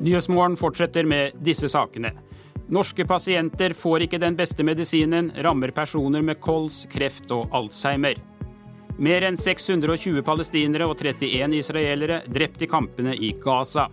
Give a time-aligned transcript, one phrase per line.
[0.00, 2.14] Nyhetsmorgen fortsetter med disse sakene.
[2.72, 8.16] Norske pasienter får ikke den beste medisinen, rammer personer med kols, kreft og alzheimer.
[9.00, 13.88] Mer enn 620 palestinere og 31 israelere drept i kampene i Gaza.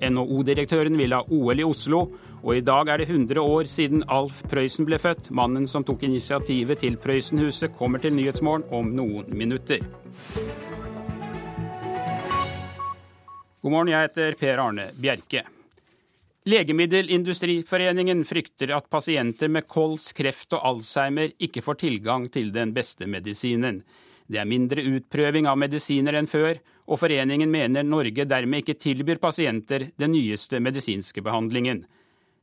[0.00, 2.06] NHO-direktøren vil ha OL i Oslo,
[2.40, 5.28] og i dag er det 100 år siden Alf Prøysen ble født.
[5.36, 9.84] Mannen som tok initiativet til Prøysenhuset, kommer til Nyhetsmorgen om noen minutter.
[13.60, 15.42] God morgen, jeg heter Per Arne Bjerke.
[16.48, 23.04] Legemiddelindustriforeningen frykter at pasienter med kols, kreft og alzheimer ikke får tilgang til den beste
[23.04, 23.82] medisinen.
[24.24, 26.56] Det er mindre utprøving av medisiner enn før,
[26.88, 31.84] og foreningen mener Norge dermed ikke tilbyr pasienter den nyeste medisinske behandlingen.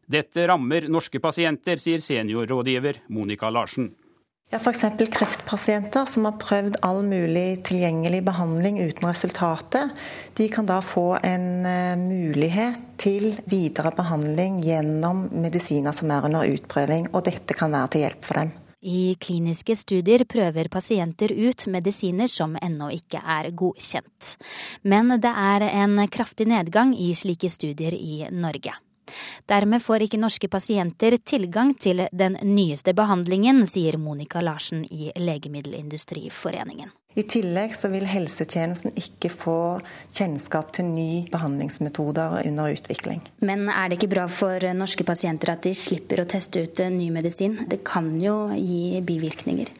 [0.06, 3.90] Dette rammer norske pasienter, sier seniorrådgiver Monica Larsen.
[4.48, 4.86] Ja, F.eks.
[5.12, 9.92] kreftpasienter som har prøvd all mulig tilgjengelig behandling uten resultatet.
[10.40, 16.48] De kan da få en eh, mulighet til videre behandling gjennom medisiner som er under
[16.48, 18.56] utprøving, og dette kan være til hjelp for dem.
[18.88, 24.38] I kliniske studier prøver pasienter ut medisiner som ennå ikke er godkjent.
[24.88, 28.80] Men det er en kraftig nedgang i slike studier i Norge.
[29.50, 36.94] Dermed får ikke norske pasienter tilgang til den nyeste behandlingen, sier Monica Larsen i Legemiddelindustriforeningen.
[37.18, 39.58] I tillegg så vil helsetjenesten ikke få
[40.14, 43.24] kjennskap til nye behandlingsmetoder under utvikling.
[43.42, 47.10] Men er det ikke bra for norske pasienter at de slipper å teste ut ny
[47.16, 47.58] medisin?
[47.66, 49.74] Det kan jo gi bivirkninger?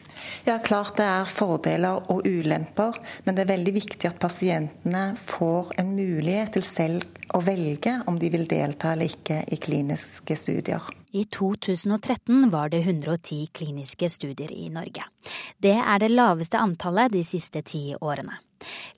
[0.46, 5.74] Ja, klart det er fordeler og ulemper, men det er veldig viktig at pasientene får
[5.80, 10.97] en mulighet til selv å velge om de vil delta eller ikke i kliniske studier.
[11.12, 15.06] I 2013 var det 110 kliniske studier i Norge.
[15.56, 18.42] Det er det laveste antallet de siste ti årene.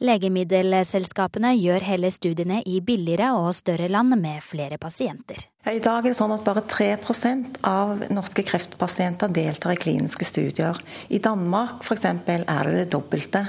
[0.00, 5.44] Legemiddelselskapene gjør heller studiene i billigere og større land med flere pasienter.
[5.68, 10.80] I dag er det sånn at bare 3% av norske kreftpasienter deltar i kliniske studier.
[11.12, 12.08] I Danmark f.eks.
[12.08, 13.44] er det det dobbelte.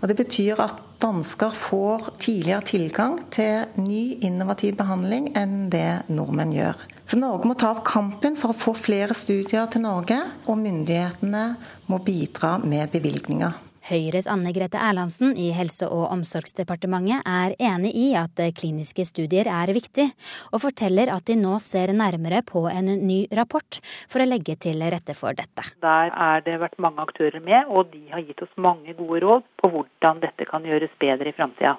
[0.00, 6.54] Og Det betyr at dansker får tidligere tilgang til ny innovativ behandling enn det nordmenn
[6.54, 6.86] gjør.
[7.06, 10.18] Så Norge må ta opp kampen for å få flere studier til Norge,
[10.50, 11.44] og myndighetene
[11.86, 13.62] må bidra med bevilgninger.
[13.86, 19.70] Høyres Anne Grete Erlandsen i Helse- og omsorgsdepartementet er enig i at kliniske studier er
[19.70, 20.08] viktig,
[20.50, 23.78] og forteller at de nå ser nærmere på en ny rapport
[24.10, 25.68] for å legge til rette for dette.
[25.86, 29.46] Der er det vært mange aktører med, og de har gitt oss mange gode råd
[29.62, 31.76] på hvordan dette kan gjøres bedre i framtida.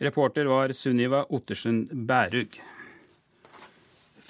[0.00, 2.56] Reporter var Sunniva Ottersen Bærug.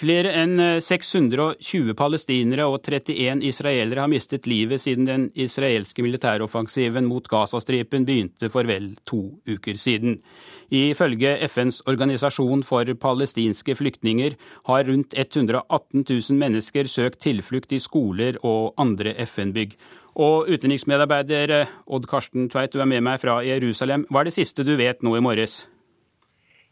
[0.05, 7.09] Flere enn 620 eh, palestinere og 31 israelere har mistet livet siden den israelske militæroffensiven
[7.09, 10.19] mot Gazastripen begynte for vel to uker siden.
[10.69, 14.37] Ifølge FNs organisasjon for palestinske flyktninger
[14.69, 19.79] har rundt 118 000 mennesker søkt tilflukt i skoler og andre FN-bygg.
[20.21, 24.05] Og utenriksmedarbeider eh, Odd Karsten Tveit, du er med meg fra Jerusalem.
[24.11, 25.63] Hva er det siste du vet nå i morges?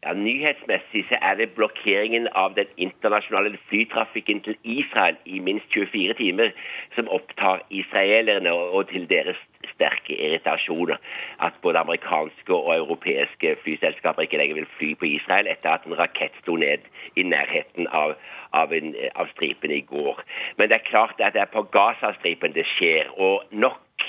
[0.05, 6.15] Ja, Nyhetsmessig så er det blokkeringen av den internasjonale flytrafikken til Israel i minst 24
[6.19, 6.49] timer
[6.97, 9.39] som opptar israelerne og til deres
[9.75, 10.99] sterke irritasjoner.
[11.39, 15.99] At både amerikanske og europeiske flyselskaper ikke lenger vil fly på Israel etter at en
[15.99, 16.83] rakett sto ned
[17.15, 18.17] i nærheten av,
[18.51, 20.25] av, en, av stripen i går.
[20.57, 23.15] Men det er klart at det er på Gazastripen det skjer.
[23.23, 24.09] Og nok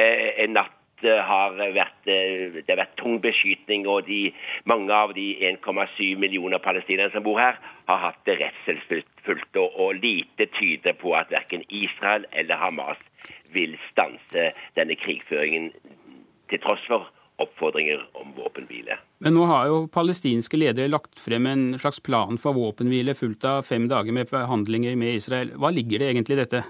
[0.00, 0.72] eh, en natt
[1.02, 4.32] har vært, eh, det har vært tung beskytning, og de,
[4.64, 9.56] mange av de 1,7 millioner palestinerne som bor her, har hatt det redselsfullt.
[9.56, 12.98] Og, og lite tyder på at verken Israel eller Hamas
[13.52, 15.72] vil stanse denne krigføringen,
[16.50, 17.08] til tross for
[17.42, 18.98] oppfordringer om våpenhvile.
[19.24, 23.64] Men nå har jo palestinske ledere lagt frem en slags plan for våpenhvile fulgt av
[23.66, 25.54] fem dager med forhandlinger med Israel.
[25.58, 26.62] Hva ligger det egentlig i dette?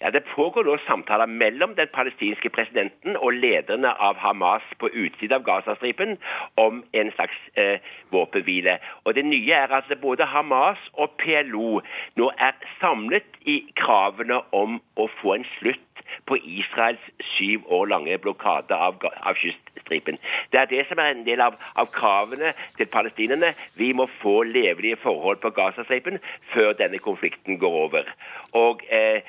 [0.00, 5.38] Ja, Det pågår nå samtaler mellom den palestinske presidenten og lederne av Hamas på utsiden
[5.38, 6.18] av Gazastripen
[6.60, 7.80] om en slags eh,
[8.12, 8.78] våpenhvile.
[9.04, 11.80] Og Det nye er at både Hamas og PLO
[12.16, 15.80] nå er samlet i kravene om å få en slutt
[16.28, 17.06] på Israels
[17.36, 20.20] syv år lange blokade av, av kyststripen.
[20.52, 23.54] Det er det som er en del av, av kravene til palestinerne.
[23.80, 26.20] Vi må få levelige forhold på Gazastripen
[26.52, 28.14] før denne konflikten går over.
[28.52, 29.24] Og eh,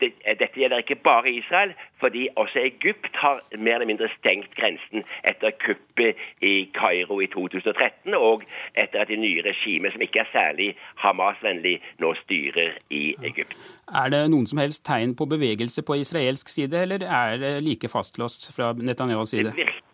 [0.00, 5.54] dette gjelder ikke bare Israel, fordi også Egypt har mer eller mindre stengt grensen etter
[5.64, 8.42] kuppet i Kairo i 2013, og
[8.74, 10.74] etter at det nye regimet, som ikke er særlig
[11.04, 13.56] Hamas-vennlig, nå styrer i Egypt.
[13.94, 17.88] Er det noen som helst tegn på bevegelse på israelsk side, eller er det like
[17.88, 19.50] fastlåst fra Netanyahus side?
[19.50, 19.93] Det virker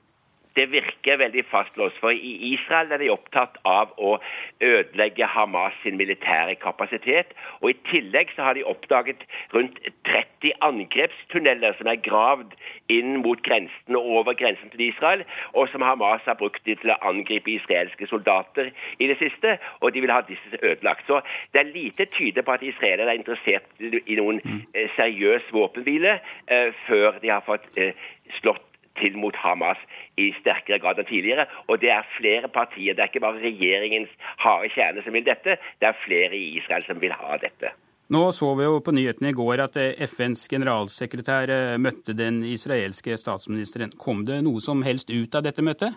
[0.56, 1.98] det virker veldig fastlåst.
[2.02, 4.16] For i Israel er de opptatt av å
[4.64, 7.34] ødelegge Hamas sin militære kapasitet.
[7.60, 9.22] Og i tillegg så har de oppdaget
[9.54, 12.56] rundt 30 angrepstunneler som er gravd
[12.90, 15.24] inn mot grensen og over grensen til Israel,
[15.54, 19.58] og som Hamas har brukt til å angripe israelske soldater i det siste.
[19.80, 21.06] Og de vil ha disse ødelagt.
[21.06, 21.20] Så
[21.52, 24.64] det er lite tyder på at israelere er interessert i noen mm.
[24.74, 26.18] eh, seriøs våpenhvile
[26.50, 27.94] eh, før de har fått eh,
[28.40, 28.69] slått
[29.00, 29.80] til mot Hamas
[30.20, 31.46] i sterkere grad enn tidligere.
[31.68, 32.94] Og det er flere partier.
[32.94, 34.12] Det er ikke bare regjeringens
[34.44, 37.72] harde kjerne som vil dette, det er flere i Israel som vil ha dette.
[38.10, 42.40] Nå så vi jo på nyhetene i går at eh, FNs generalsekretær eh, møtte den
[42.42, 43.92] israelske statsministeren.
[44.02, 45.94] Kom det noe som helst ut av dette møtet?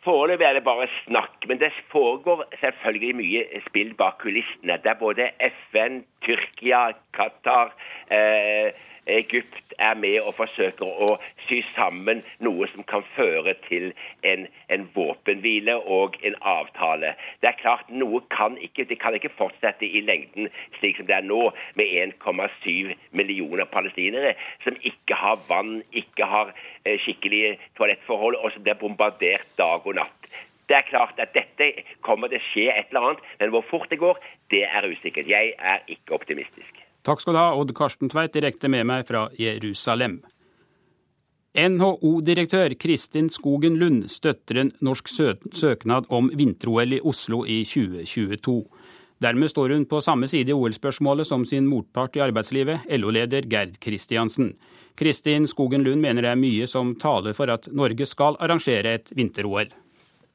[0.00, 4.78] Foreløpig er det bare snakk, men det foregår selvfølgelig mye spill bak kulissene.
[4.80, 7.74] Det er både FN, Tyrkia, Qatar
[8.08, 8.72] eh,
[9.10, 11.10] Egypt er med og forsøker å
[11.48, 13.90] sy sammen noe som kan føre til
[14.26, 17.14] en, en våpenhvile og en avtale.
[17.42, 20.48] Det er klart, noe kan ikke, Det kan ikke fortsette i lengden
[20.78, 24.34] slik som det er nå, med 1,7 millioner palestinere
[24.64, 26.54] som ikke har vann, ikke har
[26.84, 30.20] eh, skikkelige toalettforhold, og som blir bombardert dag og natt.
[30.70, 31.72] Det er klart at dette
[32.06, 34.20] kommer til å skje et eller annet, men hvor fort det går,
[34.54, 35.26] det er usikkert.
[35.26, 36.89] Jeg er ikke optimistisk.
[37.06, 40.20] Takk skal du ha, Odd Karsten Tveit, direkte med meg fra Jerusalem.
[41.58, 48.60] NHO-direktør Kristin Skogen Lund støtter en norsk søknad om vinter-OL i Oslo i 2022.
[49.20, 53.80] Dermed står hun på samme side i OL-spørsmålet som sin motpart i arbeidslivet, LO-leder Gerd
[53.82, 54.54] Kristiansen.
[54.96, 59.12] Kristin Skogen Lund mener det er mye som taler for at Norge skal arrangere et
[59.16, 59.72] vinter-OL.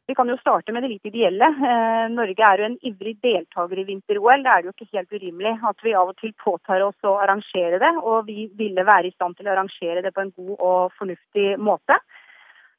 [0.07, 1.47] Vi kan jo starte med det litt ideelle.
[1.49, 4.43] Eh, Norge er jo en ivrig deltaker i vinter-OL.
[4.45, 7.79] Det er jo ikke helt urimelig at vi av og til påtar oss å arrangere
[7.81, 7.89] det.
[8.03, 11.55] Og vi ville være i stand til å arrangere det på en god og fornuftig
[11.57, 11.97] måte.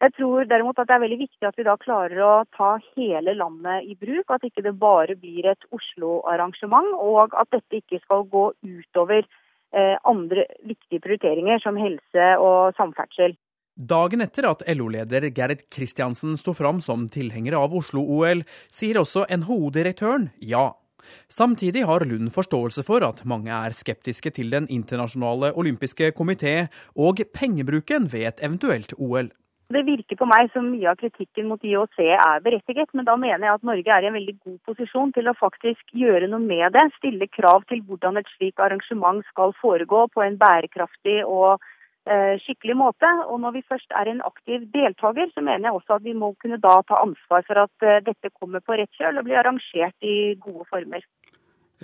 [0.05, 3.35] Jeg tror derimot at det er veldig viktig at vi da klarer å ta hele
[3.35, 4.31] landet i bruk.
[4.31, 9.97] At ikke det bare blir et Oslo-arrangement, og at dette ikke skal gå utover eh,
[10.07, 13.35] andre viktige prioriteringer som helse og samferdsel.
[13.77, 18.41] Dagen etter at LO-leder Gerd Kristiansen sto fram som tilhenger av Oslo-OL,
[18.73, 20.71] sier også NHO-direktøren ja.
[21.29, 27.21] Samtidig har Lund forståelse for at mange er skeptiske til Den internasjonale olympiske komité og
[27.37, 29.29] pengebruken ved et eventuelt OL.
[29.69, 33.45] Det virker på meg som mye av kritikken mot IOC er berettiget, men da mener
[33.45, 36.73] jeg at Norge er i en veldig god posisjon til å faktisk gjøre noe med
[36.73, 36.89] det.
[36.97, 41.61] Stille krav til hvordan et slikt arrangement skal foregå på en bærekraftig og
[42.43, 43.09] skikkelig måte.
[43.27, 46.33] Og når vi først er en aktiv deltaker, så mener jeg også at vi må
[46.43, 50.07] kunne da ta ansvar for at eh, dette kommer på rett kjøl og blir arrangert
[50.07, 51.05] i gode former.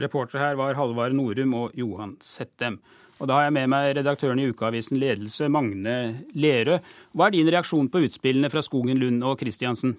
[0.01, 2.79] Reportere her var Halvard Norum og Johan Settem.
[3.21, 5.99] Og da har jeg med meg redaktøren i ukeavisen Ledelse, Magne
[6.35, 6.81] Lerøe.
[7.15, 9.95] Hva er din reaksjon på utspillene fra Skogen Lund og Kristiansen?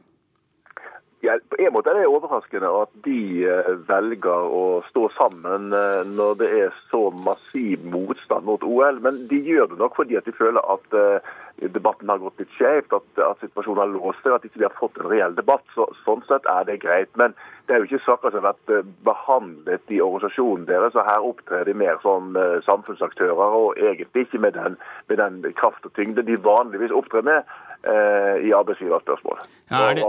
[1.24, 6.02] Ja, på en måte er det overraskende at de eh, velger å stå sammen eh,
[6.04, 9.00] når det er så massiv motstand mot OL.
[9.06, 11.32] Men de gjør det nok fordi at de føler at eh,
[11.72, 14.76] debatten har gått litt skjevt, at, at, situasjonen har låst seg, at de ikke har
[14.82, 15.64] fått en reell debatt.
[15.78, 17.16] Så, sånn sett er det greit.
[17.16, 21.00] Men det er jo ikke saker som har vært behandlet i organisasjonen deres.
[21.00, 22.36] og Her opptrer de mer som
[22.68, 24.76] samfunnsaktører, og egentlig ikke med den,
[25.08, 27.48] med den kraft og tyngde de vanligvis opptrer med.
[27.84, 30.04] Eh, i arbeidsgiverspørsmål ja, er, det,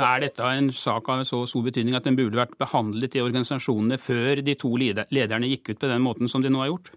[0.00, 3.98] er dette en sak av så stor betydning at den burde vært behandlet i organisasjonene
[4.00, 6.88] før de to lederne gikk ut på den måten som de nå har gjort?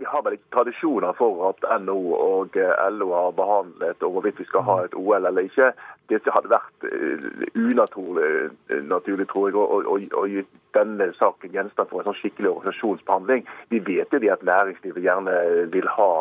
[0.00, 4.42] Vi har vel ikke tradisjoner for at NO og eh, LO har behandlet om hvorvidt
[4.42, 5.70] vi skal ha et OL eller ikke.
[6.10, 7.30] Det hadde vært eh,
[7.62, 8.50] unaturlig,
[8.90, 10.42] naturlig, tror jeg, å gi
[10.74, 13.46] denne saken gjenstand for en sånn skikkelig organisasjonsbehandling.
[13.70, 16.12] Vi vet jo at næringslivet gjerne vil ha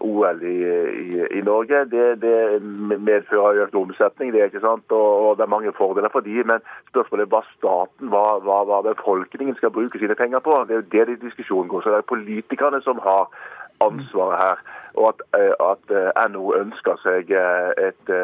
[0.00, 1.84] OL i, i, i, Norge.
[1.92, 2.62] Det, det,
[3.00, 4.86] medfører økt omsetning, det ikke sant?
[4.88, 8.62] Og, og, det er mange fordeler for de, Men spørsmålet er hva staten, hva, hva,
[8.68, 10.62] hva befolkningen skal bruke sine penger på.
[10.68, 11.84] Det er jo det diskusjonen går.
[11.84, 13.28] Så det er politikerne som har
[13.84, 14.64] ansvaret her.
[14.94, 18.16] Og at, eh, at eh, NHO ønsker seg et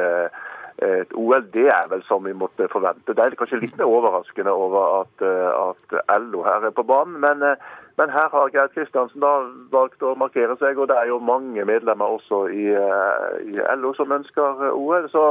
[0.80, 3.12] et OL, det er vel som vi måtte forvente.
[3.12, 7.18] Det er kanskje litt mer overraskende over at, at LO her er på banen.
[7.20, 7.44] Men
[8.00, 9.30] men her har Geir Kristiansen da
[9.74, 13.92] valgt å markere seg, og det er jo mange medlemmer også i, eh, i LO
[13.98, 15.08] som ønsker eh, OL.
[15.12, 15.24] Så,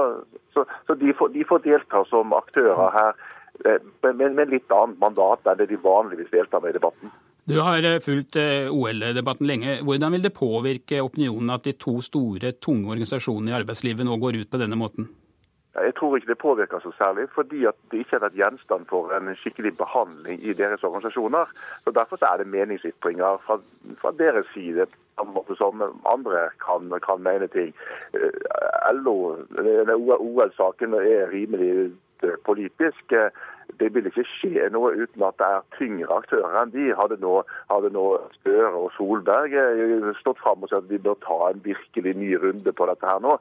[0.53, 3.17] så, så de, får, de, får, delta som aktører her
[3.59, 7.11] men med, med litt annet mandat enn det de vanligvis deltar med i debatten.
[7.49, 9.79] Du har fulgt OL-debatten lenge.
[9.83, 14.37] Hvordan vil det påvirke opinionen at de to store, tunge organisasjonene i arbeidslivet nå går
[14.43, 15.09] ut på denne måten?
[15.75, 19.13] Jeg tror ikke det påvirker så særlig, fordi at det ikke har vært gjenstand for
[19.13, 21.45] en skikkelig behandling i deres organisasjoner.
[21.83, 23.59] Så Derfor er det meningsytringer fra,
[24.01, 24.87] fra deres side
[25.57, 25.83] som
[26.13, 27.75] andre kan, kan mene ting.
[29.03, 29.35] LO,
[30.17, 31.91] OL-saken er rimelig
[32.45, 33.13] politisk.
[33.77, 36.89] Det vil ikke skje noe uten at det er tyngre aktører enn de.
[36.97, 37.35] Hadde nå,
[37.69, 38.05] hadde nå
[38.39, 39.55] Støre og Solberg
[40.19, 43.23] stått fram og sagt at de bør ta en virkelig ny runde på dette her
[43.23, 43.37] nå,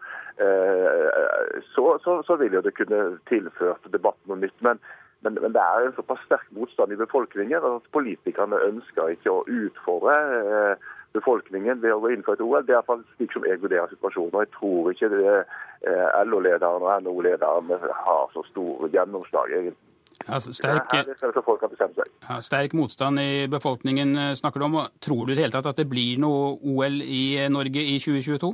[1.72, 4.58] så, så, så vil jo det kunne tilført debatten noe nytt.
[4.64, 4.82] Men
[5.20, 9.42] men, men, det er en såpass sterk motstand i befolkningen at politikerne ønsker ikke å
[9.50, 10.84] utfordre eh,
[11.16, 12.62] befolkningen ved å gå inn for et OL.
[12.62, 14.36] Det er iallfall slik som jeg vurderer situasjonen.
[14.36, 19.87] og Jeg tror ikke eh, LO-lederen og NHO-lederen har så stor gjennomslag, egentlig.
[20.26, 24.78] Altså, sterk, ja, sterk, motstand i befolkningen eh, snakker du om.
[25.00, 28.50] Tror du i det hele tatt at det blir noe OL i Norge i 2022?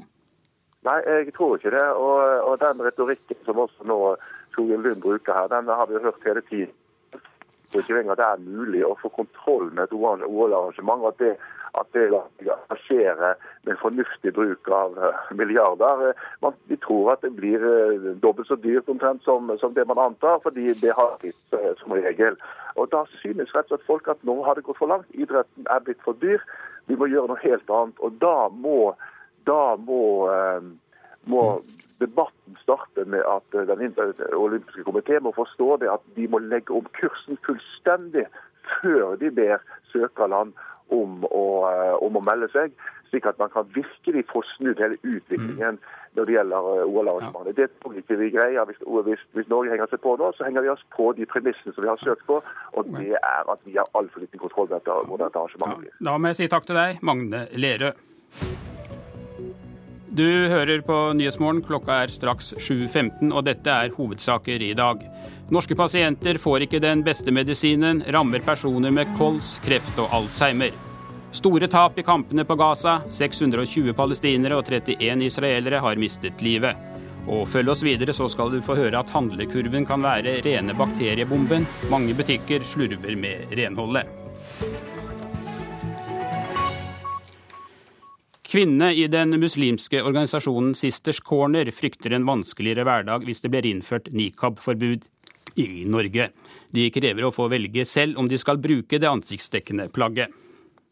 [0.85, 1.87] Nei, jeg tror ikke det.
[1.97, 3.99] Og, og den retorikken som også nå
[4.55, 6.75] Torbjørn Lund bruker her, den har vi hørt hele tiden.
[7.15, 7.23] Jeg
[7.73, 11.09] tror ikke engang det er mulig å få kontroll med et OL-arrangement.
[11.09, 11.33] At det,
[11.81, 12.09] at det
[12.85, 13.21] skjer
[13.67, 16.13] med fornuftig bruk av eh, milliarder.
[16.45, 19.99] Man, de tror at det blir eh, dobbelt så dyrt omtrent som, som det man
[19.99, 22.39] antar, fordi det har blitt eh, som regel.
[22.77, 25.11] Og Da synes rett og slett folk at nå har det gått for langt.
[25.15, 26.43] Idretten er blitt for dyr.
[26.87, 27.99] Vi må gjøre noe helt annet.
[28.05, 28.95] Og da må,
[29.49, 30.03] da må,
[31.31, 31.45] må
[32.05, 33.95] debatten starter med at eh, Den
[34.35, 38.27] olympiske komité må forstå det at de må legge om kursen fullstendig
[38.81, 39.63] før de ber
[39.93, 40.53] søkerland
[40.95, 42.75] om å, eh, om å melde seg,
[43.11, 45.79] slik at man kan virkelig få snudd hele utviklingen
[46.15, 47.57] når det gjelder eh, OL-arrangementet.
[47.59, 48.67] Det tror ikke vi greier.
[48.71, 51.75] Hvis, hvis, hvis, Norge henger seg på nå, så henger vi oss på de premissene
[51.75, 52.41] som vi har søkt på,
[52.75, 55.99] og det er at vi har altfor liten kontroll på dette, dette arrangementet blir.
[56.11, 57.95] Da må jeg si takk til deg, Magne Lerøe.
[60.15, 61.59] Du hører på Nyhetsmorgen.
[61.67, 65.01] Klokka er straks 7.15, og dette er hovedsaker i dag.
[65.51, 70.71] Norske pasienter får ikke den beste medisinen, rammer personer med kols, kreft og alzheimer.
[71.35, 73.01] Store tap i kampene på Gaza.
[73.11, 76.79] 620 palestinere og 31 israelere har mistet livet.
[77.27, 81.67] Og følg oss videre, så skal du få høre at handlekurven kan være rene bakteriebomben.
[81.91, 84.94] Mange butikker slurver med renholdet.
[88.55, 94.13] Kvinnene i den muslimske organisasjonen Sisters Corner frykter en vanskeligere hverdag hvis det blir innført
[94.15, 95.09] nikab-forbud
[95.59, 96.29] i Norge.
[96.71, 100.31] De krever å få velge selv om de skal bruke det ansiktsdekkende plagget.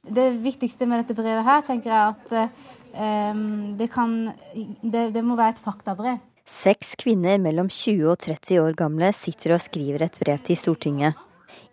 [0.03, 2.35] Det viktigste med dette brevet her, tenker jeg at
[3.31, 3.45] um,
[3.79, 4.19] det, kan,
[4.83, 6.19] det, det må være et faktabrev.
[6.43, 11.15] Seks kvinner mellom 20 og 30 år gamle sitter og skriver et brev til Stortinget.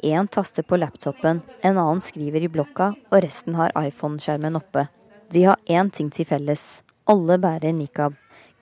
[0.05, 4.85] Én taster på laptopen, en annen skriver i blokka, og resten har iPhone-skjermen oppe.
[5.29, 6.81] De har én ting til felles.
[7.05, 8.15] Alle bærer nikab.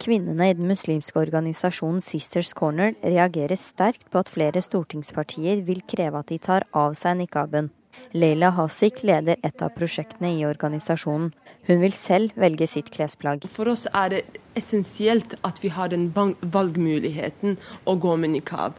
[0.04, 6.20] Kvinnene i den muslimske organisasjonen Sisters Corner reagerer sterkt på at flere stortingspartier vil kreve
[6.20, 7.72] at de tar av seg nikaben.
[8.12, 11.32] Leila Hasik leder et av prosjektene i organisasjonen.
[11.68, 13.48] Hun vil selv velge sitt klesplagg.
[13.52, 14.22] For oss er det
[14.60, 17.58] essensielt at vi har den valgmuligheten
[17.88, 18.78] å gå med nikab.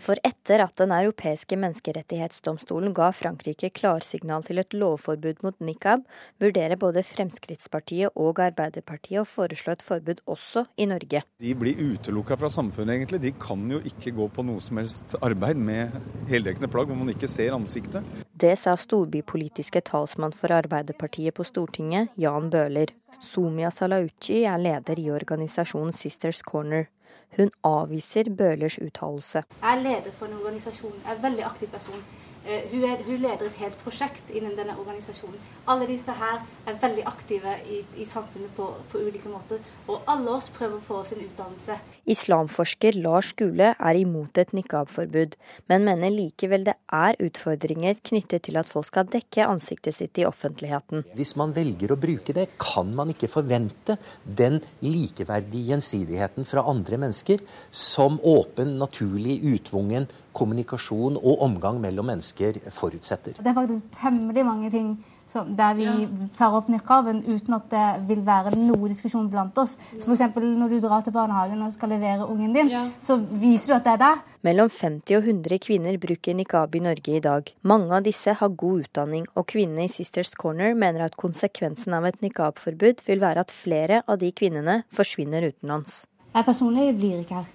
[0.00, 6.06] For etter at Den europeiske menneskerettighetsdomstolen ga Frankrike klarsignal til et lovforbud mot nikab,
[6.40, 11.20] vurderer både Fremskrittspartiet og Arbeiderpartiet å foreslå et forbud også i Norge.
[11.44, 13.20] De blir utelukka fra samfunnet, egentlig.
[13.26, 15.92] De kan jo ikke gå på noe som helst arbeid med
[16.30, 18.06] heldekkende plagg hvor man ikke ser ansiktet.
[18.40, 22.94] Det sa storbypolitiske talsmann for Arbeiderpartiet på Stortinget, Jan Bøhler.
[23.20, 26.88] Sumia Salauchi er leder i organisasjonen Sisters Corner.
[27.36, 29.42] Hun avviser Bøhlers uttalelse.
[29.62, 32.04] Jeg er leder for en organisasjon, jeg er en veldig aktiv person.
[32.40, 35.36] Eh, hun, er, hun, leder et helt prosjekt innen denne organisasjonen.
[35.68, 39.60] Alle disse her er veldig aktive i, i samfunnet på, på, ulike måter.
[39.92, 41.76] Og alle oss prøver å få oss en utdannelse.
[42.10, 45.36] Islamforsker Lars Gule er imot et nikab-forbud,
[45.68, 50.24] men mener likevel det er utfordringer knyttet til at folk skal dekke ansiktet sitt i
[50.28, 51.04] offentligheten.
[51.18, 57.02] Hvis man velger å bruke det, kan man ikke forvente den likeverdige gjensidigheten fra andre
[57.04, 60.08] mennesker som åpen, naturlig, utvungen
[60.40, 63.38] kommunikasjon og omgang mellom mennesker forutsetter.
[63.38, 64.94] Det er faktisk temmelig mange ting
[65.30, 66.06] som, der vi ja.
[66.34, 69.76] tar opp niqaben uten at det vil være noe diskusjon blant oss.
[69.92, 70.24] Så F.eks.
[70.42, 72.86] når du drar til barnehagen og skal levere ungen din, ja.
[73.02, 74.24] så viser du at det er deg.
[74.46, 77.52] Mellom 50 og 100 kvinner bruker nikab i Norge i dag.
[77.62, 82.08] Mange av disse har god utdanning, og kvinnene i Sisters Corner mener at konsekvensen av
[82.08, 86.04] et nikabforbud vil være at flere av de kvinnene forsvinner utenlands.
[86.34, 87.48] Jeg personlig blir ikke her.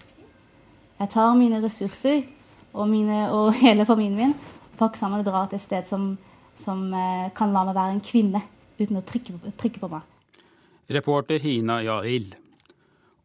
[0.95, 2.23] Jeg tar mine ressurser
[2.75, 4.35] og, mine, og hele familien min
[4.79, 6.09] pakke sammen og dra til et sted som,
[6.59, 8.41] som eh, kan la meg være en kvinne,
[8.79, 10.03] uten å trykke, trykke på meg.
[10.91, 12.35] Reporter Hina Jahild.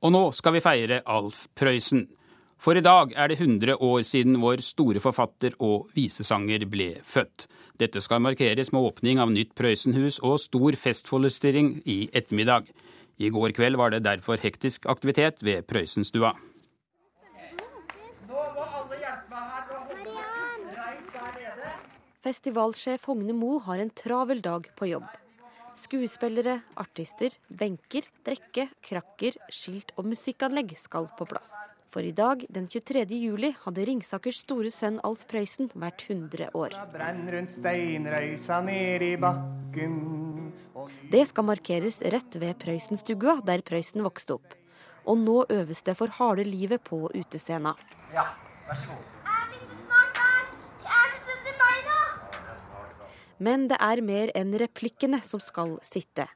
[0.01, 2.07] Og nå skal vi feire Alf Prøysen.
[2.61, 7.47] For i dag er det 100 år siden vår store forfatter og visesanger ble født.
[7.81, 12.69] Dette skal markeres med åpning av nytt Prøysenhus og stor festforestilling i ettermiddag.
[13.21, 16.35] I går kveld var det derfor hektisk aktivitet ved Prøysenstua.
[22.21, 25.07] Festivalsjef Hogne Mo har en travel dag på jobb.
[25.73, 31.55] Skuespillere, artister, benker, drikke, krakker, skilt og musikkanlegg skal på plass.
[31.89, 33.07] For i dag, den 23.
[33.17, 36.77] juli, hadde Ringsakers store sønn Alf Prøysen vært 100 år.
[41.15, 44.59] Det skal markeres rett ved Prøysenstua, der Prøysen vokste opp.
[45.09, 47.73] Og nå øves det for harde livet på utescena.
[48.13, 48.29] Ja,
[48.69, 49.20] vær så god.
[53.41, 56.29] Men det er mer enn replikkene som skal sitte.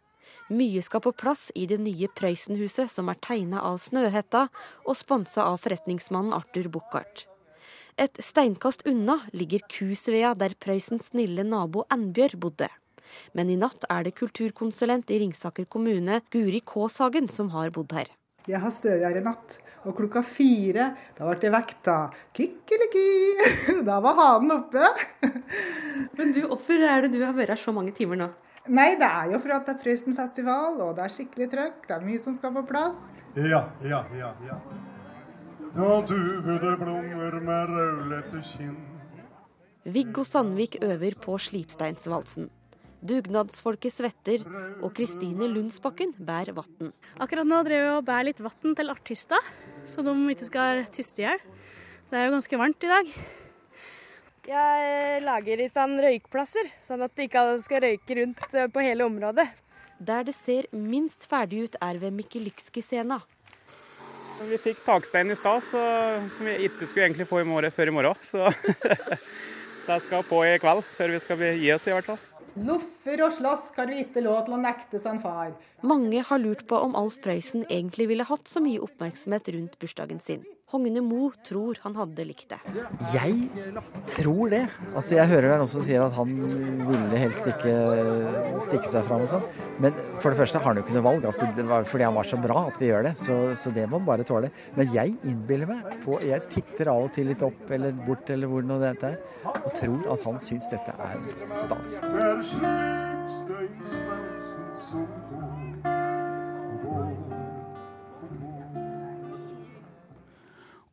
[0.48, 4.46] Mye skal på plass i det nye Prøysenhuset, som er tegna av Snøhetta
[4.84, 7.26] og sponsa av forretningsmannen Arthur Buchardt.
[8.00, 12.70] Et steinkast unna ligger Kusvea, der Prøysens snille nabo Annbjørg bodde.
[13.36, 18.10] Men i natt er det kulturkonsulent i Ringsaker kommune, Guri Kaashagen, som har bodd her.
[18.44, 19.54] Jeg har sovet her i natt,
[19.88, 21.98] og klokka fire da ble jeg vekta.
[22.36, 23.04] Kikkeliki!
[23.88, 24.84] Da var hanen oppe.
[26.18, 28.28] Men du, hvorfor er det du har vært her så mange timer nå?
[28.68, 31.82] Nei, det er jo for at det er Prøysen-festival, og det er skikkelig trøkk.
[31.88, 33.06] Det er mye som skal på plass.
[33.36, 34.56] Ja, ja, ja, ja.
[35.74, 38.76] Og duvede blommer med rødlette kinn.
[39.84, 42.48] Viggo Sandvik øver på slipsteinsvalsen.
[43.04, 44.44] Dugnadsfolket svetter,
[44.80, 46.92] og Kristine Lundsbakken bærer vann.
[47.20, 49.50] Akkurat nå driver vi og bærer litt vann til artister,
[49.90, 51.42] så de ikke skal tyste i hjel.
[52.08, 53.12] Det er jo ganske varmt i dag.
[54.44, 59.06] Jeg lager i stand røykplasser, sånn at de ikke skal røyke rundt eh, på hele
[59.08, 59.46] området.
[60.04, 63.20] Der det ser minst ferdig ut, er ved Mikkelikski-scena.
[64.44, 67.94] Vi fikk takstein i stad, som vi ikke skulle egentlig få i morgen, før i
[67.94, 68.20] morgen.
[68.24, 68.48] Så
[69.88, 72.24] det skal på i kveld, før vi skal gi oss i hvert fall.
[72.54, 75.56] Loffer og slåss har vi ikke lov til å nekte sin far.
[75.82, 80.22] Mange har lurt på om Alf Prøysen egentlig ville hatt så mye oppmerksomhet rundt bursdagen
[80.22, 80.44] sin.
[80.74, 82.56] Hogne Mo tror han hadde likt det.
[83.12, 83.34] Jeg
[84.10, 84.64] tror det.
[84.90, 86.32] Altså Jeg hører det er noen som sier at han
[86.88, 87.74] ville helst ikke
[88.64, 89.44] stikke seg fram og sånn.
[89.84, 91.28] Men for det første har han jo ikke noe valg.
[91.30, 93.14] Altså det var fordi han var så bra at vi gjør det.
[93.22, 94.50] Så, så det må han bare tåle.
[94.74, 98.50] Men jeg innbiller meg på Jeg titter av og til litt opp eller bort eller
[98.50, 99.18] hvor nå dette er,
[99.54, 101.22] og tror at han syns dette er
[101.54, 101.94] stas.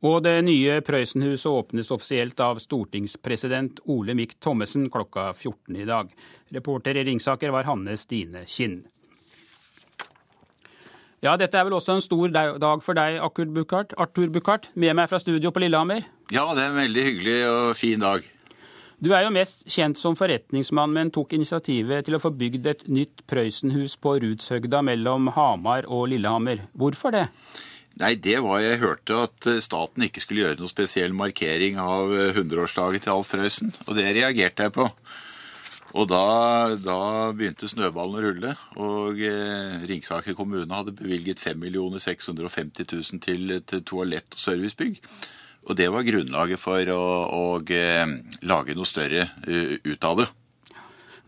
[0.01, 6.09] Og det nye Prøysenhuset åpnes offisielt av stortingspresident Ole-Mikk Thommessen klokka 14 i dag.
[6.55, 8.81] Reporter i Ringsaker var Hanne Stine Kinn.
[11.21, 15.19] Ja, dette er vel også en stor dag for deg, Arthur Buchardt med meg fra
[15.21, 16.07] studio på Lillehammer?
[16.33, 18.25] Ja, det er en veldig hyggelig og fin dag.
[19.01, 22.83] Du er jo mest kjent som forretningsmann, men tok initiativet til å få bygd et
[22.89, 26.65] nytt Prøysenhus på Rudshøgda mellom Hamar og Lillehammer.
[26.73, 27.27] Hvorfor det?
[27.99, 32.13] Nei, det var jeg hørte at eh, staten ikke skulle gjøre noen spesiell markering av
[32.31, 34.87] 100-årsdagen eh, til Alf Prøysen, og det reagerte jeg på.
[35.91, 36.23] Og da,
[36.79, 36.99] da
[37.35, 41.67] begynte snøballen å rulle, og eh, Ringsaker kommune hadde bevilget 5
[41.99, 45.01] 650 000 til, til toalett- og servicebygg.
[45.67, 48.07] Og det var grunnlaget for å, å eh,
[48.47, 50.31] lage noe større uh, ut av det.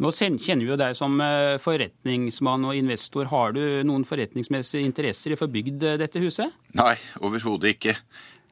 [0.04, 3.30] Nå kjenner vi jo deg som eh, forretningsmann og investor.
[3.32, 6.52] Har du noen forretningsmessige interesser i å få bygd eh, dette huset?
[6.76, 7.96] Nei, overhodet ikke.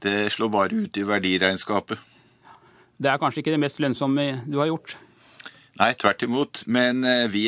[0.02, 2.00] Det slår bare ut i verdiregnskapet.
[3.02, 4.96] Det er kanskje ikke det mest lønnsomme du har gjort?
[5.82, 6.64] Nei, tvert imot.
[6.72, 7.44] Men eh, vi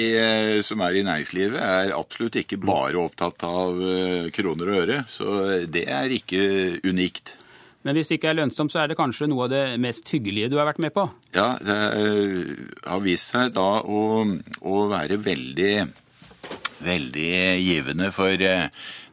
[0.67, 3.79] som er i næringslivet er absolutt ikke bare opptatt av
[4.35, 4.99] kroner og øre.
[5.07, 6.43] Så det er ikke
[6.83, 7.37] unikt.
[7.83, 10.49] Men hvis det ikke er lønnsomt, så er det kanskje noe av det mest hyggelige
[10.51, 11.03] du har vært med på?
[11.35, 12.51] Ja, det eh,
[12.87, 14.03] har vist seg da å,
[14.63, 15.73] å være veldig,
[16.87, 18.11] veldig givende.
[18.15, 18.69] For eh,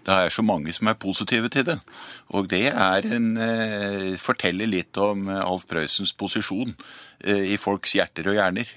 [0.07, 1.81] det er så mange som er positive til det.
[2.39, 6.77] Og det er en, eh, forteller litt om Alf Prøysens posisjon
[7.21, 8.71] i folks hjerter og hjerner.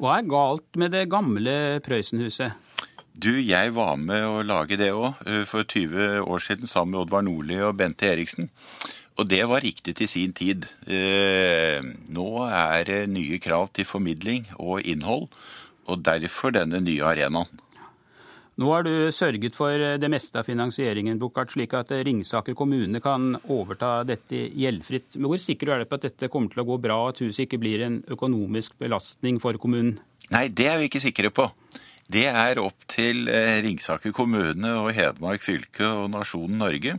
[0.00, 2.63] Hva er galt med det gamle Prøysenhuset?
[3.14, 7.04] Du, jeg var med å lage det òg eh, for 20 år siden sammen med
[7.04, 8.48] Oddvar Nordli og Bente Eriksen.
[9.14, 10.66] Og det var riktig til sin tid.
[10.90, 11.78] Eh,
[12.10, 15.28] nå er det nye krav til formidling og innhold,
[15.86, 17.62] og derfor denne nye arenaen.
[18.58, 23.38] Nå har du sørget for det meste av finansieringen, Bukkart, slik at Ringsaker kommune kan
[23.50, 25.14] overta dette gjeldfritt.
[25.20, 27.46] Men hvor sikker er du på at dette kommer til å gå bra, at huset
[27.46, 30.00] ikke blir en økonomisk belastning for kommunen?
[30.34, 31.50] Nei, det er vi ikke sikre på.
[32.14, 36.94] Det er opp til eh, Ringsaker kommune og Hedmark fylke og nasjonen Norge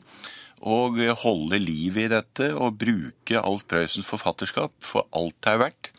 [0.66, 0.78] å
[1.22, 5.92] holde liv i dette og bruke Alf Prøysens forfatterskap for alt det er verdt.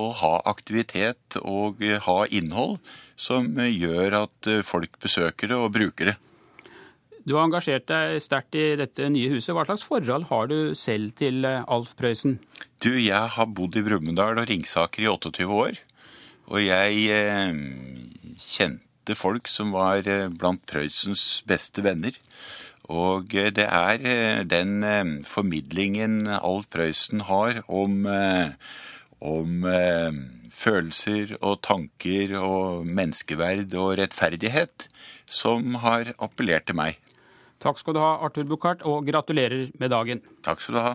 [0.00, 2.78] Og ha aktivitet og ha innhold
[3.20, 6.16] som gjør at folk besøker det og bruker det.
[7.24, 9.52] Du har engasjert deg sterkt i dette nye huset.
[9.56, 12.38] Hva slags forhold har du selv til Alf Prøysen?
[12.84, 15.80] Du, jeg har bodd i Brumunddal og Ringsaker i 28 år.
[16.52, 17.62] Og jeg eh,
[18.40, 22.16] kjente folk som var eh, blant Prøysens beste venner.
[22.92, 28.04] Og eh, det er eh, den formidlingen Alf Prøysen har om,
[29.20, 29.68] om
[30.54, 34.88] følelser og tanker og menneskeverd og rettferdighet
[35.26, 37.00] som har appellert til meg.
[37.64, 40.20] Takk skal du ha, Arthur Buchardt, og gratulerer med dagen.
[40.44, 40.94] Takk skal du ha.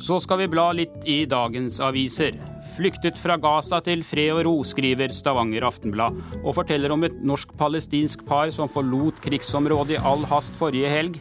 [0.00, 2.38] Så skal vi bla litt i dagens aviser.
[2.70, 8.22] Flyktet fra Gaza til fred og ro, skriver Stavanger Aftenblad, og forteller om et norsk-palestinsk
[8.28, 11.18] par som forlot krigsområdet i all hast forrige helg.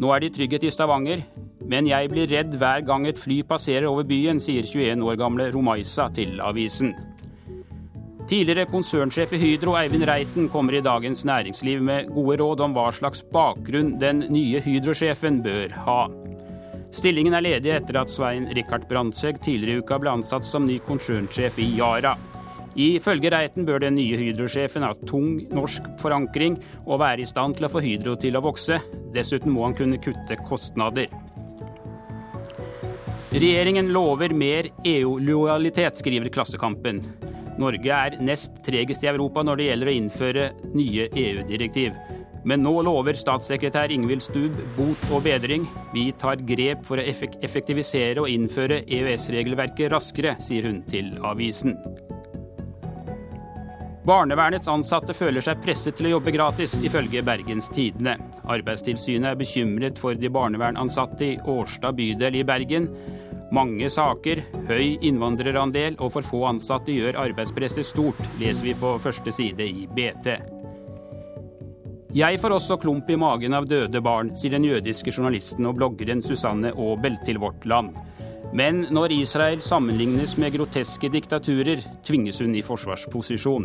[0.00, 1.24] Nå er de i trygghet i Stavanger,
[1.68, 5.48] men jeg blir redd hver gang et fly passerer over byen, sier 21 år gamle
[5.54, 6.92] Romaisa til avisen.
[8.28, 12.90] Tidligere konsernsjef i Hydro, Eivind Reiten, kommer i Dagens Næringsliv med gode råd om hva
[12.94, 16.00] slags bakgrunn den nye Hydro-sjefen bør ha.
[16.92, 20.76] Stillingen er ledig etter at Svein Rikard Brandtzæg tidligere i uka ble ansatt som ny
[20.84, 22.12] konsernsjef i Yara.
[22.76, 27.68] Ifølge Reiten bør den nye Hydro-sjefen ha tung norsk forankring og være i stand til
[27.68, 28.76] å få Hydro til å vokse.
[29.12, 31.08] Dessuten må han kunne kutte kostnader.
[33.32, 37.00] Regjeringen lover mer EU-lojalitet, skriver Klassekampen.
[37.60, 41.96] Norge er nest tregest i Europa når det gjelder å innføre nye EU-direktiv.
[42.44, 45.68] Men nå lover statssekretær Ingvild Stub bot og bedring.
[45.94, 51.78] Vi tar grep for å effektivisere og innføre EØS-regelverket raskere, sier hun til avisen.
[54.02, 58.16] Barnevernets ansatte føler seg presset til å jobbe gratis, ifølge Bergens Tidende.
[58.50, 62.88] Arbeidstilsynet er bekymret for de barnevernansatte i Årstad bydel i Bergen.
[63.54, 69.34] Mange saker, høy innvandrerandel og for få ansatte gjør arbeidspresset stort, leser vi på første
[69.38, 70.61] side i BT.
[72.12, 76.20] Jeg får også klump i magen av døde barn, sier den jødiske journalisten og bloggeren
[76.20, 77.94] Susanne Aabel til Vårt Land.
[78.52, 83.64] Men når Israel sammenlignes med groteske diktaturer, tvinges hun i forsvarsposisjon.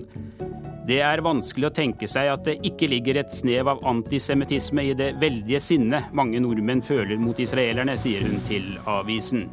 [0.88, 4.96] Det er vanskelig å tenke seg at det ikke ligger et snev av antisemittisme i
[4.96, 9.50] det veldige sinnet mange nordmenn føler mot israelerne, sier hun til avisen.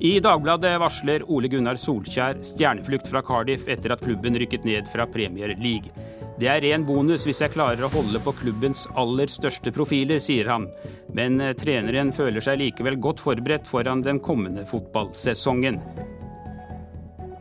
[0.00, 5.04] I Dagbladet varsler Ole Gunnar Solskjær stjerneflukt fra Cardiff etter at klubben rykket ned fra
[5.10, 5.92] Premier League.
[6.38, 10.46] Det er ren bonus hvis jeg klarer å holde på klubbens aller største profiler, sier
[10.52, 10.68] han.
[11.14, 15.80] Men eh, treneren føler seg likevel godt forberedt foran den kommende fotballsesongen.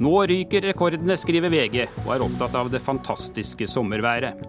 [0.01, 4.41] Nå ryker rekordene, skriver VG, og er opptatt av det fantastiske sommerværet.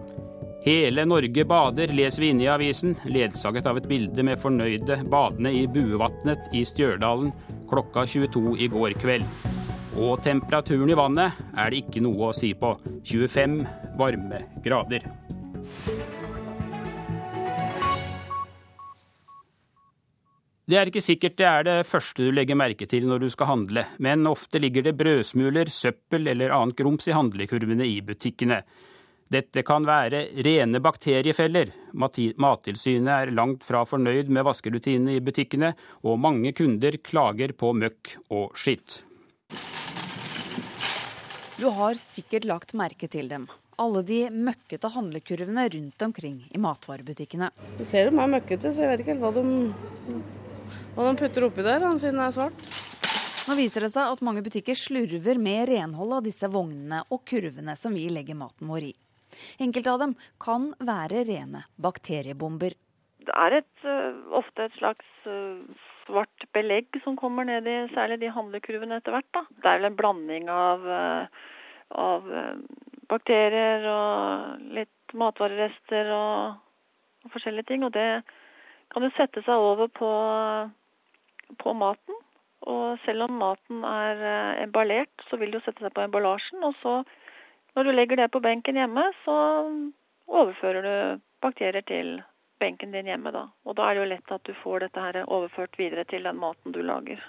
[0.65, 5.53] Hele Norge bader, leser vi inne i avisen, ledsaget av et bilde med fornøyde badende
[5.55, 7.31] i Buevatnet i Stjørdalen
[7.69, 9.29] klokka 22 i går kveld.
[9.99, 12.75] Og temperaturen i vannet er det ikke noe å si på.
[13.07, 13.61] 25
[13.99, 15.05] varme grader.
[20.69, 23.49] Det er ikke sikkert det er det første du legger merke til når du skal
[23.49, 28.59] handle, men ofte ligger det brødsmuler, søppel eller annet grums i handlekurvene i butikkene.
[29.29, 31.71] Dette kan være rene bakteriefeller.
[31.97, 35.71] Mattilsynet er langt fra fornøyd med vaskerutinene i butikkene,
[36.05, 38.99] og mange kunder klager på møkk og skitt.
[41.57, 43.49] Du har sikkert lagt merke til dem.
[43.79, 47.47] Alle de møkkete handlekurvene rundt omkring i matvarebutikkene.
[47.79, 49.43] Du ser de er møkkete, så jeg vet ikke helt hva de,
[50.97, 52.65] hva de putter oppi der, siden det er svart.
[53.49, 57.73] Nå viser det seg at mange butikker slurver med renhold av disse vognene og kurvene
[57.79, 58.93] som vi legger maten vår i.
[59.63, 62.75] Enkelte av dem kan være rene bakteriebomber.
[63.25, 65.63] Det er et, eh, ofte et slags eh,
[66.03, 69.31] svart belegg som kommer ned i særlig de handlekurvene etter hvert.
[69.33, 69.45] Da.
[69.49, 71.27] Det er vel en blanding av, eh,
[72.05, 72.29] av
[73.09, 76.59] bakterier og litt matvarerester og,
[77.25, 77.85] og, forskjellige ting.
[77.87, 78.23] Og det
[78.93, 80.11] kan jo sette seg over på,
[81.61, 82.25] på maten.
[82.69, 84.23] Og selv om maten er
[84.65, 86.63] emballert, så vil det jo sette seg på emballasjen.
[86.67, 86.99] Og så
[87.75, 89.35] når du legger det på benken hjemme, så
[90.29, 92.19] overfører du bakterier til
[92.59, 93.45] benken din hjemme da.
[93.65, 96.39] Og da er det jo lett at du får dette her overført videre til den
[96.41, 97.21] maten du lager.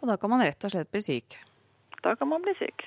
[0.00, 1.36] Og da kan man rett og slett bli syk?
[2.02, 2.86] Da kan man bli syk.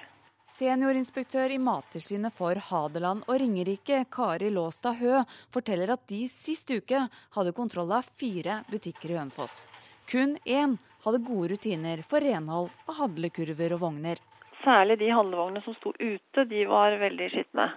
[0.53, 6.99] Seniorinspektør i Mattilsynet for Hadeland og Ringerike, Kari Låstad Hø, forteller at de sist uke
[7.33, 9.63] hadde kontroll av fire butikker i Hønefoss.
[10.05, 10.75] Kun én
[11.07, 14.21] hadde gode rutiner for renhold av handlekurver og vogner.
[14.61, 17.67] Særlig de handlevognene som sto ute, de var veldig skitne.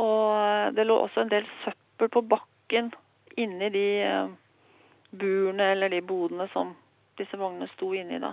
[0.00, 2.88] Og det lå også en del søppel på bakken
[3.36, 4.34] inni de eh,
[5.12, 6.72] burene eller de bodene som
[7.20, 8.32] disse vognene sto inni da.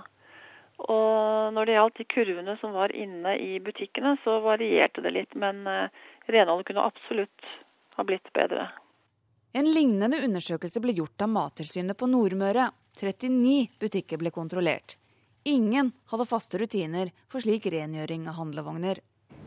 [0.82, 5.36] Og når det gjaldt de kurvene som var inne i butikkene, så varierte det litt.
[5.40, 5.94] Men eh,
[6.34, 7.52] renholdet kunne absolutt
[7.98, 8.72] ha blitt bedre.
[9.54, 12.72] En lignende undersøkelse ble gjort av Mattilsynet på Nordmøre.
[12.98, 14.98] 39 butikker ble kontrollert.
[15.46, 19.02] Ingen hadde faste rutiner for slik rengjøring av handlevogner.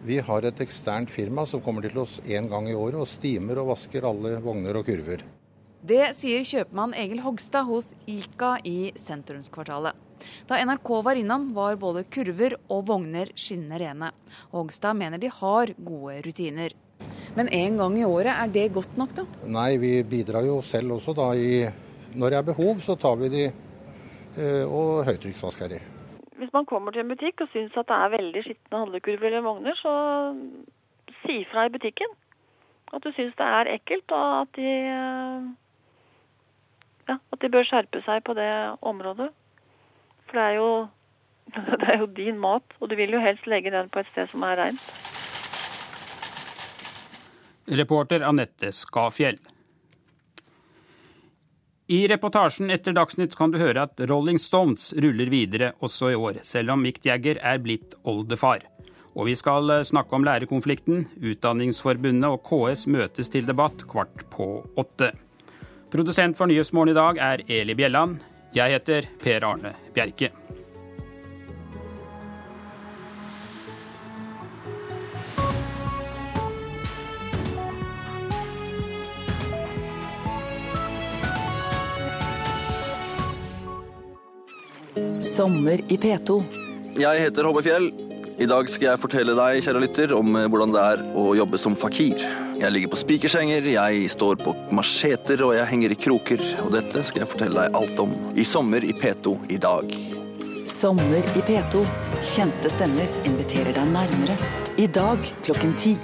[0.06, 3.58] Vi har et eksternt firma som kommer til oss én gang i året og stimer
[3.62, 5.24] og vasker alle vogner og kurver.
[5.86, 10.05] Det sier kjøpmann Egil Hogstad hos Ica i sentrumskvartalet.
[10.48, 14.10] Da NRK var innom, var både kurver og vogner skinnende rene.
[14.54, 16.74] Hogstad mener de har gode rutiner.
[17.36, 19.26] Men én gang i året, er det godt nok, da?
[19.52, 21.66] Nei, vi bidrar jo selv også da i
[22.16, 25.80] Når det er behov, så tar vi de eh, og høytrykksvasker de.
[26.40, 29.44] Hvis man kommer til en butikk og syns at det er veldig skitne handlekurver eller
[29.44, 29.92] vogner, så
[31.26, 32.14] si fra i butikken
[32.94, 34.72] at du syns det er ekkelt, og at de,
[37.10, 38.50] ja, at de bør skjerpe seg på det
[38.80, 39.28] området.
[40.36, 40.70] For det er, jo,
[41.80, 44.28] det er jo din mat, og du vil jo helst legge den på et sted
[44.28, 44.82] som er reint.
[47.80, 49.40] Reporter Anette Skafjell.
[51.88, 56.42] I reportasjen etter Dagsnytt kan du høre at Rolling Stones ruller videre også i år,
[56.44, 58.68] selv om Mick Jagger er blitt oldefar.
[59.16, 61.06] Og vi skal eh, snakke om lærerkonflikten.
[61.16, 65.14] Utdanningsforbundet og KS møtes til debatt kvart på åtte.
[65.88, 68.20] Produsent for Nyhetsmorgen i dag er Eli Bjelland.
[68.54, 70.30] Jeg heter Per Arne Bjerke.
[85.20, 86.42] Sommer i P2.
[86.96, 88.05] Jeg heter Håvard Fjell.
[88.36, 91.56] I dag skal jeg fortelle deg, kjære lytter, om eh, hvordan det er å jobbe
[91.56, 92.20] som fakir.
[92.60, 96.44] Jeg ligger på spikersenger, jeg står på macheter og jeg henger i kroker.
[96.66, 99.96] Og dette skal jeg fortelle deg alt om i Sommer i P2 i dag.
[100.68, 101.80] Sommer i P2.
[102.20, 104.36] Kjente stemmer inviterer deg nærmere.
[104.76, 105.96] I dag klokken ti.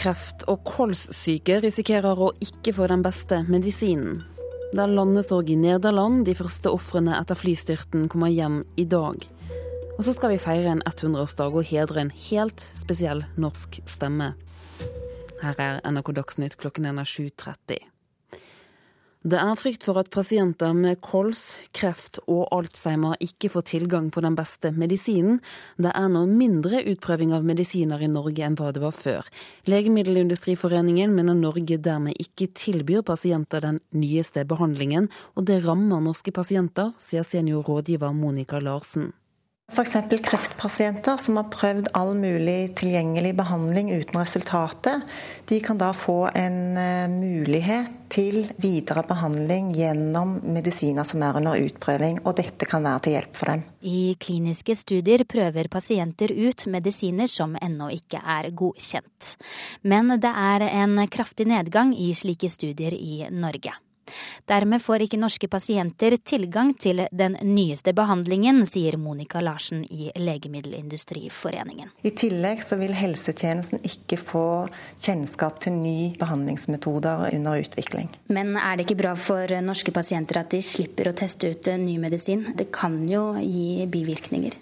[0.00, 4.20] Kreft- og kolssyke risikerer å ikke få den beste medisinen.
[4.70, 6.20] Det er landesorg i Nederland.
[6.28, 9.24] De første ofrene etter flystyrten kommer hjem i dag.
[9.96, 14.36] Og så skal vi feire en 100-årsdag og hedre en helt spesiell norsk stemme.
[15.42, 17.82] Her er NRK Dagsnytt klokken er 7.30.
[19.20, 24.22] Det er frykt for at pasienter med kols, kreft og alzheimer ikke får tilgang på
[24.24, 25.42] den beste medisinen.
[25.76, 29.28] Det er nå mindre utprøving av medisiner i Norge enn hva det var før.
[29.68, 36.94] Legemiddelindustriforeningen mener Norge dermed ikke tilbyr pasienter den nyeste behandlingen, og det rammer norske pasienter,
[36.96, 39.10] sier seniorrådgiver Monica Larsen.
[39.70, 39.92] F.eks.
[40.26, 45.04] kreftpasienter som har prøvd all mulig tilgjengelig behandling uten resultatet.
[45.46, 51.60] De kan da få en eh, mulighet til videre behandling gjennom medisiner som er under
[51.62, 53.62] utprøving, og dette kan være til hjelp for dem.
[53.86, 59.36] I kliniske studier prøver pasienter ut medisiner som ennå ikke er godkjent.
[59.86, 63.76] Men det er en kraftig nedgang i slike studier i Norge.
[64.50, 71.92] Dermed får ikke norske pasienter tilgang til den nyeste behandlingen, sier Monica Larsen i Legemiddelindustriforeningen.
[72.02, 74.46] I tillegg så vil helsetjenesten ikke få
[75.00, 78.10] kjennskap til ny behandlingsmetoder under utvikling.
[78.32, 81.98] Men er det ikke bra for norske pasienter at de slipper å teste ut ny
[82.02, 82.48] medisin?
[82.56, 84.58] Det kan jo gi bivirkninger.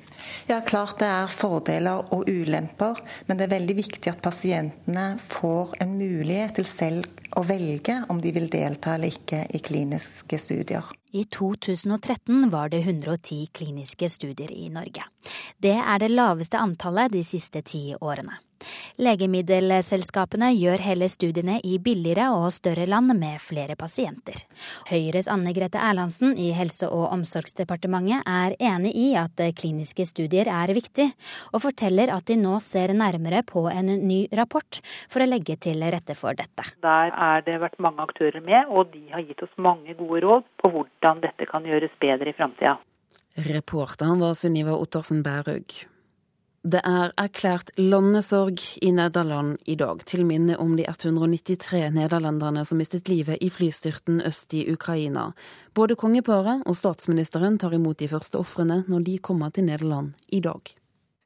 [0.49, 5.77] Ja, klart det er fordeler og ulemper, men det er veldig viktig at pasientene får
[5.85, 10.89] en mulighet til selv å velge om de vil delta eller ikke i kliniske studier.
[11.13, 15.07] I 2013 var det 110 kliniske studier i Norge.
[15.57, 18.37] Det er det laveste antallet de siste ti årene.
[18.99, 24.43] Legemiddelselskapene gjør heller studiene i billigere og større land med flere pasienter.
[24.91, 30.73] Høyres Anne Grete Erlandsen i Helse- og omsorgsdepartementet er enig i at kliniske studier er
[30.75, 31.09] viktig,
[31.53, 35.83] og forteller at de nå ser nærmere på en ny rapport for å legge til
[35.83, 36.67] rette for dette.
[36.85, 40.49] Der er det vært mange aktører med, og de har gitt oss mange gode råd
[40.63, 42.79] på hvordan dette kan gjøres bedre i framtida.
[43.39, 45.77] Reporteren var Sunniva Ottersen Bærhaug.
[46.67, 52.81] Det er erklært landesorg i Nederland i dag, til minne om de 193 nederlenderne som
[52.83, 55.31] mistet livet i flystyrten øst i Ukraina.
[55.73, 60.41] Både kongeparet og statsministeren tar imot de første ofrene når de kommer til Nederland i
[60.41, 60.75] dag.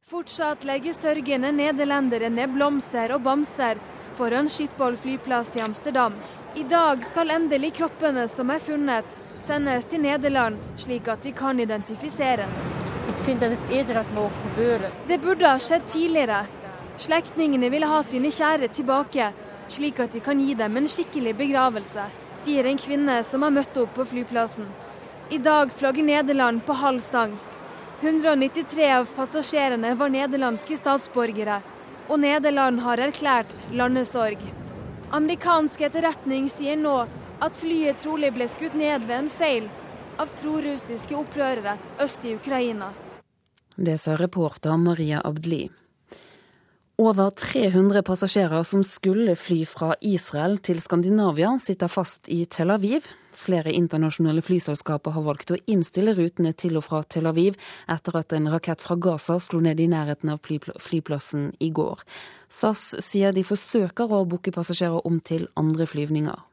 [0.04, 3.80] Fortsatt legger sørgende nederlendere ned blomster og bamser
[4.18, 6.12] foran Schiphol flyplass i Amsterdam.
[6.60, 9.08] I dag skal endelig kroppene som er funnet,
[9.46, 12.54] sendes til Nederland, slik at de kan identifiseres.
[15.08, 16.44] Det burde ha skjedd tidligere.
[17.02, 19.32] Slektningene ville ha sine kjære tilbake,
[19.72, 22.04] slik at de kan gi dem en skikkelig begravelse,
[22.44, 24.68] sier en kvinne som har møtt opp på flyplassen.
[25.30, 27.38] I dag flagger Nederland på halv stang.
[28.02, 31.60] 193 av passasjerene var nederlandske statsborgere,
[32.08, 34.40] og Nederland har erklært landesorg.
[35.12, 36.96] Amerikansk etterretning sier nå
[37.42, 39.68] at flyet trolig ble skutt ned ved en feil
[40.22, 42.92] av prorussiske opprørere øst i Ukraina.
[43.76, 45.64] Det sa reporter Maria Abdli.
[47.02, 53.08] Over 300 passasjerer som skulle fly fra Israel til Skandinavia, sitter fast i Tel Aviv.
[53.32, 57.56] Flere internasjonale flyselskaper har valgt å innstille rutene til og fra Tel Aviv
[57.90, 62.04] etter at en rakett fra Gaza slo ned i nærheten av flyplassen i går.
[62.52, 66.51] SAS sier de forsøker å booke passasjerer om til andre flyvninger.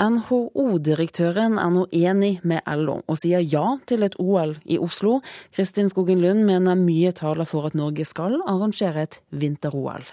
[0.00, 5.18] NHO-direktøren er nå enig med LO og sier ja til et OL i Oslo.
[5.52, 10.08] Kristin Skogen Lund mener mye taler for at Norge skal arrangere et vinter-OL.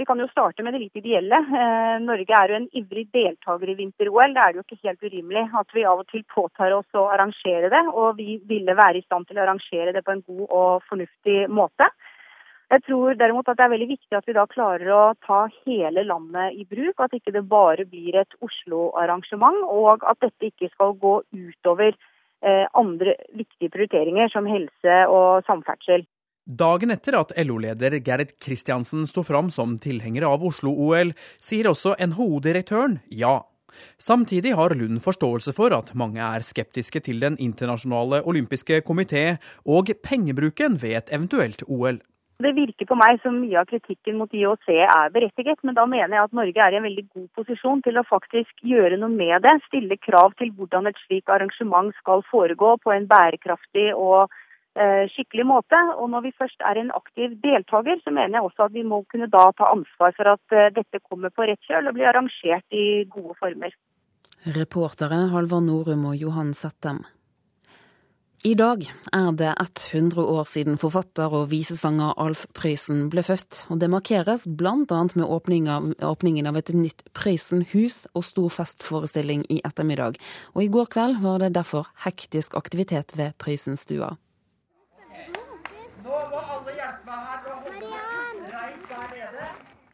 [0.00, 1.36] Vi kan jo starte med det litt ideelle.
[1.36, 4.32] Eh, Norge er jo en ivrig deltaker i vinter-OL.
[4.32, 7.68] Det er jo ikke helt urimelig at vi av og til påtar oss å arrangere
[7.68, 7.82] det.
[7.92, 11.42] Og vi ville være i stand til å arrangere det på en god og fornuftig
[11.52, 11.90] måte.
[12.70, 16.04] Jeg tror derimot at det er veldig viktig at vi da klarer å ta hele
[16.06, 17.02] landet i bruk.
[17.02, 22.66] At ikke det bare blir et Oslo-arrangement, og at dette ikke skal gå utover eh,
[22.78, 26.06] andre viktige prioriteringer som helse og samferdsel.
[26.46, 33.00] Dagen etter at LO-leder Gerrit Kristiansen sto fram som tilhenger av Oslo-OL, sier også NHO-direktøren
[33.14, 33.40] ja.
[34.02, 39.92] Samtidig har Lund forståelse for at mange er skeptiske til Den internasjonale olympiske komité og
[40.02, 42.00] pengebruken ved et eventuelt OL.
[42.40, 46.16] Det virker på meg som mye av kritikken mot IOC er berettiget, men da mener
[46.16, 49.44] jeg at Norge er i en veldig god posisjon til å faktisk gjøre noe med
[49.44, 49.58] det.
[49.66, 54.32] Stille krav til hvordan et slikt arrangement skal foregå på en bærekraftig og
[54.72, 55.82] eh, skikkelig måte.
[56.00, 59.02] Og når vi først er en aktiv deltaker, så mener jeg også at vi må
[59.12, 62.64] kunne da ta ansvar for at eh, dette kommer på rett kjøl og blir arrangert
[62.72, 63.76] i gode former.
[64.56, 67.04] Reportere Halvard Norum og Johan Settem.
[68.40, 73.66] I dag er det 100 år siden forfatter og visesanger Alf Prøysen ble født.
[73.68, 75.00] og Det markeres bl.a.
[75.12, 80.16] med åpning av, åpningen av et nytt Prøysen-hus og stor festforestilling i ettermiddag.
[80.56, 84.14] Og I går kveld var det derfor hektisk aktivitet ved Prøysenstua.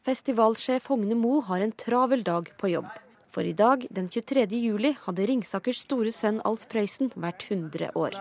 [0.06, 2.94] Festivalsjef Hogne Mo har en travel dag på jobb.
[3.36, 4.46] For i dag, den 23.
[4.48, 8.14] juli, hadde Ringsakers store sønn Alf Prøysen vært 100 år.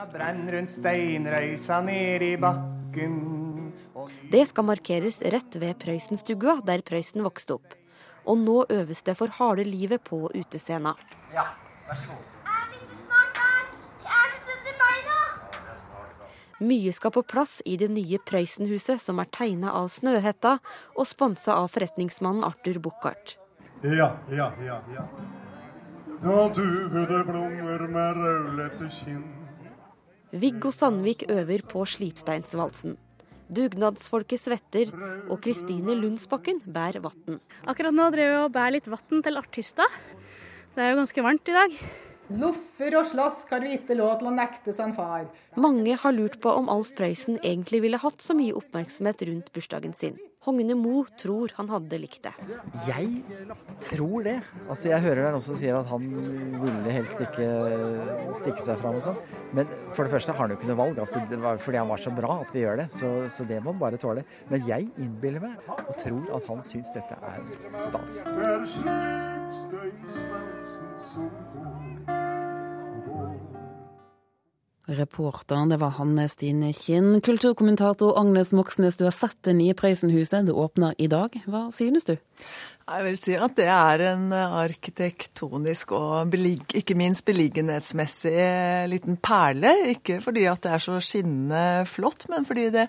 [4.33, 7.77] Det skal markeres rett ved Prøysenstua, der Prøysen vokste opp.
[8.27, 10.97] Og nå øves det for harde livet på utescena.
[11.31, 11.47] Ja,
[11.87, 12.35] vær så god.
[16.59, 20.57] Mye skal på plass i det nye Prøysenhuset, som er tegna av Snøhetta
[20.91, 23.37] og sponsa av forretningsmannen Arthur Buchardt.
[23.85, 25.03] Ja, ja, ja, ja.
[26.23, 29.25] Da duvede blommer med raulete kinn.
[30.33, 32.95] Viggo Sandvik øver på slipsteinsvalsen.
[33.45, 34.89] Dugnadsfolket svetter,
[35.29, 37.37] og Kristine Lundsbakken bærer vann.
[37.69, 39.99] Akkurat nå driver vi og bærer litt vann til artister.
[40.73, 41.77] Det er jo ganske varmt i dag.
[42.41, 45.27] Loffer og slask har du ikke lov til å nekte sin far.
[45.61, 49.93] Mange har lurt på om Alf Prøysen egentlig ville hatt så mye oppmerksomhet rundt bursdagen
[49.93, 50.17] sin.
[50.45, 52.33] Hogne Mo tror han hadde likt det.
[52.85, 53.23] Jeg
[53.81, 54.35] tror det.
[54.69, 56.05] Altså Jeg hører noen som sier at han
[56.61, 57.47] ville helst ikke
[58.37, 59.17] stikke seg fram og sånn.
[59.57, 61.01] Men for det første har han jo ikke noe valg.
[61.01, 62.87] Altså det var fordi han var så bra at vi gjør det.
[62.93, 64.25] Så, så det må han bare tåle.
[64.51, 67.41] Men jeg innbiller meg og tror at han syns dette er
[67.73, 68.19] stas.
[74.85, 77.21] Reporteren det var Hanne Stine Kinn.
[77.25, 80.45] Kulturkommentator Agnes Moxnes, du har sett det nye Prøysenhuset.
[80.45, 81.33] Det åpner i dag.
[81.49, 82.13] Hva synes du?
[82.85, 88.35] Jeg vil si at det er en arkitektonisk og belig, ikke minst beliggenhetsmessig
[88.91, 89.71] liten perle.
[89.95, 92.83] Ikke fordi at det er så skinnende flott, men fordi det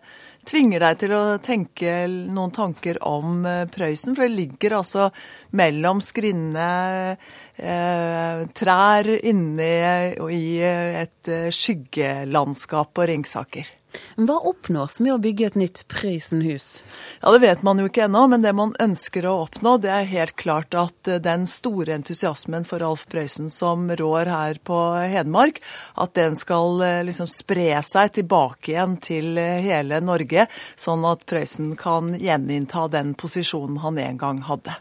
[0.44, 4.12] tvinger deg til å tenke noen tanker om eh, Prøysen.
[4.12, 5.08] For det ligger altså
[5.56, 6.68] mellom skrinne
[7.56, 9.72] eh, trær inne
[10.28, 13.72] i et eh, skyggelandskap på Ringsaker.
[14.16, 16.82] Hva oppnås med å bygge et nytt Prøysenhus?
[17.22, 20.08] Ja, Det vet man jo ikke ennå, men det man ønsker å oppnå, det er
[20.10, 24.78] helt klart at eh, den store entusiasmen for Alf Prøysen som rår her på
[25.12, 25.60] Hedmark,
[25.94, 31.26] at den skal eh, liksom spre seg tilbake igjen til eh, hele Norge, sånn at
[31.28, 34.76] Prøysen kan gjeninnta den posisjonen han en gang hadde.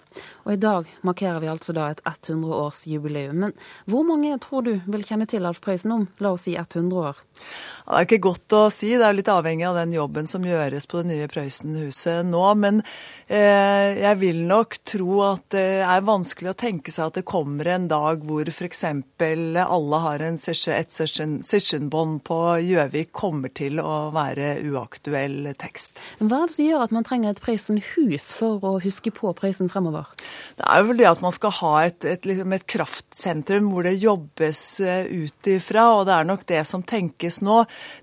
[0.45, 3.39] Og i dag markerer vi altså da et 100-årsjubileum.
[3.47, 3.53] Men
[3.89, 7.21] hvor mange tror du vil kjenne til Alf Prøysen om la oss si 100 år?
[7.33, 10.85] Det er ikke godt å si, det er litt avhengig av den jobben som gjøres
[10.91, 12.43] på det nye Prøysenhuset nå.
[12.61, 12.83] Men
[13.25, 17.71] eh, jeg vil nok tro at det er vanskelig å tenke seg at det kommer
[17.73, 18.83] en dag hvor f.eks.
[18.85, 26.03] alle har en et sessionbånd på Gjøvik kommer til å være uaktuell tekst.
[26.21, 29.73] Hva er det som gjør at man trenger et Prøysen-hus for å huske på Prøysen
[29.73, 30.13] fremover?
[30.55, 34.01] Det er vel det at man skal ha et, et, liksom et kraftsentrum hvor det
[34.01, 37.57] jobbes eh, ut ifra, og det er nok det som tenkes nå.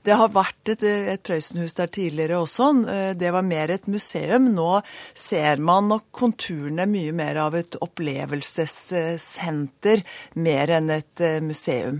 [0.04, 0.82] Det har vært et,
[1.14, 2.66] et Prøysenhus der tidligere også.
[2.92, 4.44] Eh, det var mer et museum.
[4.56, 4.72] Nå
[5.14, 9.98] ser man nok konturene mye mer av et opplevelsessenter,
[10.34, 11.98] mer enn et eh, museum.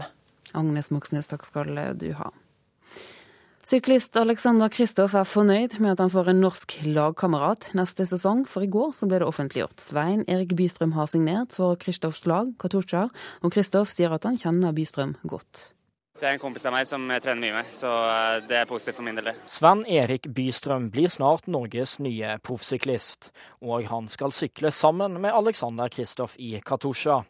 [0.53, 2.29] Agnes Moxnes, takk skal du ha.
[3.63, 8.67] Syklist Alexander Kristoff er fornøyd med at han får en norsk lagkamerat neste sesong, for
[8.67, 9.79] i går så ble det offentliggjort.
[9.79, 13.05] Svein Erik Bystrøm har signert for Kristoffs lag, Katusha,
[13.39, 15.69] og Kristoff sier at han kjenner Bystrøm godt.
[16.19, 18.67] Det er en kompis av meg som jeg trener mye med, så eh, det er
[18.71, 19.31] positivt for min del.
[19.47, 23.31] Sven Erik Bystrøm blir snart Norges nye proffsyklist,
[23.63, 27.23] og han skal sykle sammen med Alexander Kristoff i Katusha.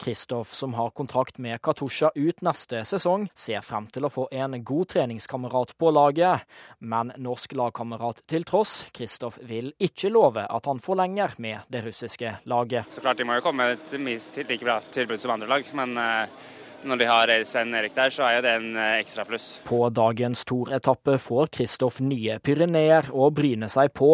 [0.00, 4.56] Kristoff, som har kontrakt med Katusha ut neste sesong, ser frem til å få en
[4.64, 6.46] god treningskamerat på laget.
[6.78, 12.38] Men norsk lagkamerat til tross, Kristoff vil ikke love at han forlenger med det russiske
[12.48, 12.88] laget.
[12.94, 15.76] Så klart de må jo komme med et minst like bra tilbud som andre lag,
[15.76, 19.24] men uh når de har Sven Erik der, så er jo det en eh, ekstra
[19.28, 19.48] pluss.
[19.66, 24.12] På dagens Tour-etappe får Kristoff nye Pyreneer å bryne seg på.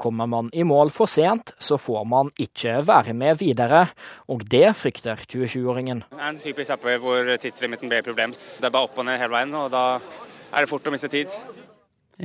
[0.00, 3.86] Kommer man i mål for sent, så får man ikke være med videre,
[4.30, 6.04] og det frykter 27-åringen.
[6.10, 8.34] Det er en typisk etappe hvor tidslimiten blir et problem.
[8.34, 11.10] Det er bare opp og ned hele veien, og da er det fort å miste
[11.12, 11.32] tid.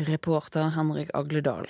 [0.09, 1.69] Reporter Henrik Agledal.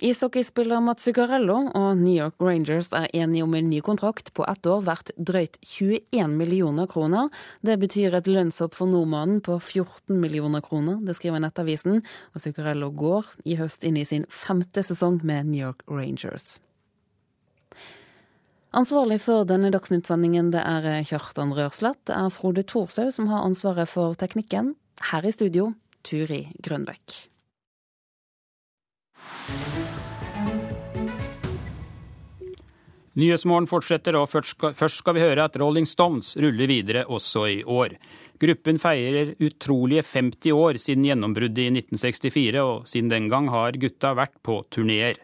[0.00, 4.64] Ishockeyspiller Mats Zuccarello og New York Rangers er enige om en ny kontrakt på ett
[4.64, 7.28] år verdt drøyt 21 millioner kroner.
[7.60, 12.00] Det betyr et lønnshopp for nordmannen på 14 millioner kroner, det skriver Nettavisen.
[12.32, 16.56] Og Zuccarello går i høst inn i sin femte sesong med New York Rangers.
[18.72, 22.00] Ansvarlig for denne dagsnyttsendingen det er Kjartan Rørslett.
[22.08, 24.78] Det er Frode Thorshaug som har ansvaret for teknikken.
[25.10, 25.74] Her i studio,
[26.06, 27.26] Turi Grønbekk.
[33.18, 37.96] Nyhetsmorgen fortsetter, og først skal vi høre at Rolling Stones ruller videre også i år.
[38.40, 44.14] Gruppen feirer utrolige 50 år siden gjennombruddet i 1964, og siden den gang har gutta
[44.14, 45.18] vært på turneer.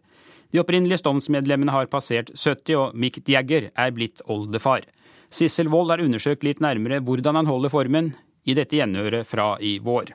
[0.50, 4.82] De opprinnelige Stones-medlemmene har passert 70, og Mick Jagger er blitt oldefar.
[5.30, 8.14] Sissel Wold har undersøkt litt nærmere hvordan han holder formen,
[8.46, 10.12] i dette gjenhøret fra i vår.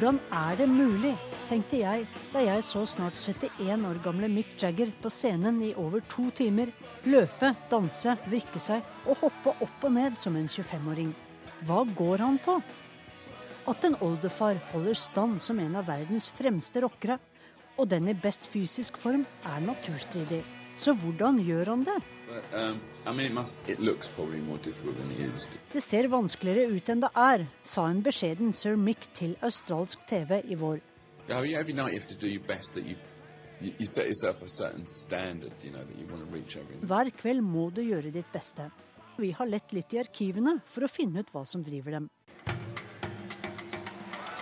[0.00, 1.10] Hvordan er det mulig,
[1.44, 6.00] tenkte jeg da jeg så snart 71 år gamle Mick Jagger på scenen i over
[6.08, 6.70] to timer
[7.04, 11.10] løpe, danse, vrikke seg og hoppe opp og ned som en 25-åring.
[11.68, 12.54] Hva går han på?
[13.68, 17.18] At en oldefar holder stand som en av verdens fremste rockere,
[17.76, 20.40] og den i best fysisk form, er naturstridig.
[20.80, 22.00] Så hvordan gjør han det?
[22.30, 22.78] Um,
[25.72, 30.38] det ser vanskeligere ut enn det er, sa en beskjeden sir Mick til australsk TV
[30.46, 30.78] i vår.
[36.92, 38.68] Hver kveld må du gjøre ditt beste.
[39.18, 42.08] Vi har lett litt i arkivene for å finne ut hva som driver dem.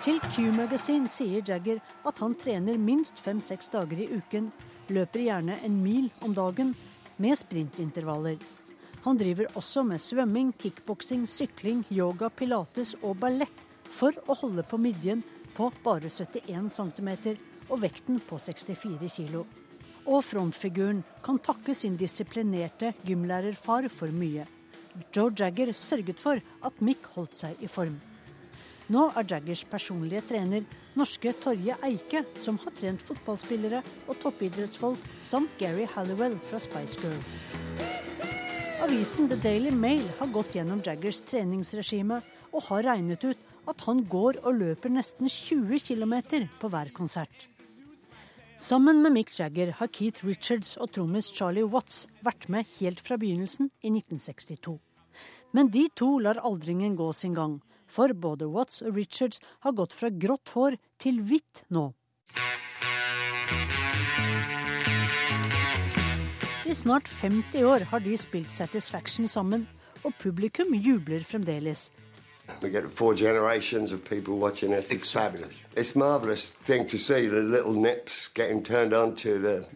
[0.05, 4.53] Til Q-Magazine sier Jagger at han trener minst fem-seks dager i uken,
[4.93, 6.77] løper gjerne en mil om dagen
[7.19, 8.39] med sprintintervaller.
[9.05, 14.81] Han driver også med svømming, kickboksing, sykling, yoga, pilates og ballett for å holde på
[14.81, 15.23] midjen
[15.57, 17.11] på bare 71 cm
[17.69, 19.43] og vekten på 64 kg.
[20.09, 24.47] Og frontfiguren kan takke sin disiplinerte gymlærerfar for mye.
[25.15, 27.99] Joe Jagger sørget for at Mick holdt seg i form.
[28.89, 30.65] Nå er Jaggers personlige trener
[30.97, 37.35] norske Torje Eike, som har trent fotballspillere og toppidrettsfolk, samt Gary Halliwell fra Spice Girls.
[38.81, 44.01] Avisen The Daily Mail har gått gjennom Jaggers treningsregime og har regnet ut at han
[44.09, 46.17] går og løper nesten 20 km
[46.57, 47.49] på hver konsert.
[48.59, 53.21] Sammen med Mick Jagger har Keith Richards og trommis Charlie Watts vært med helt fra
[53.21, 54.79] begynnelsen i 1962.
[55.53, 59.97] Men de to lar aldringen gå sin gang, for både Watts og Richards har gått
[59.97, 61.91] fra grått hår til hvitt nå.
[66.69, 69.69] I snart 50 år har de spilt Satisfaction sammen,
[70.05, 71.91] og publikum jubler fremdeles.
[72.63, 74.91] We get four generations of people watching us.
[74.91, 75.65] It's fabulous.
[75.77, 79.67] It's a marvellous thing to see the little nips getting turned on to the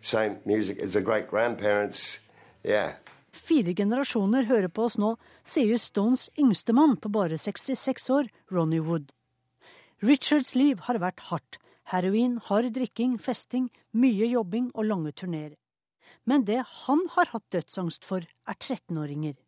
[0.00, 2.18] same music as the great grandparents.
[2.64, 2.92] Yeah.
[3.38, 5.14] Fire generasjoner hører på oss nå,
[5.46, 9.14] sier Stones yngstemann på bare 66 år, Ronny Wood.
[10.02, 11.58] Richards liv har vært hardt.
[11.88, 15.54] Heroin, hard drikking, festing, mye jobbing og lange turneer.
[16.28, 19.38] Men det han har hatt dødsangst for, er 13-åringer.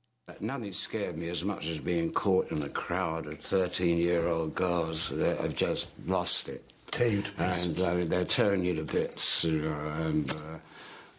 [0.40, 4.54] Nothing scared me as much as being caught in a crowd of 13 year old
[4.54, 6.62] girls that have just lost it.
[6.90, 7.82] Tear you to pieces.
[7.82, 9.44] And uh, they're tearing you to bits.
[9.44, 10.58] You know, and, uh,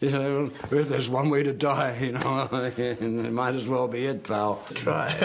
[0.01, 3.01] you know, if there's one way to die, you know, it
[3.41, 4.61] might as well be it, pal.
[4.73, 5.13] Try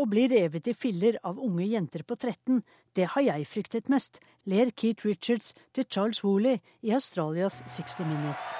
[0.00, 2.62] Å bli revet i filler av unge jenter på 13,
[2.96, 8.52] det har jeg fryktet mest, ler Keith Richards til Charles Woolley i Australias 60 Minutes.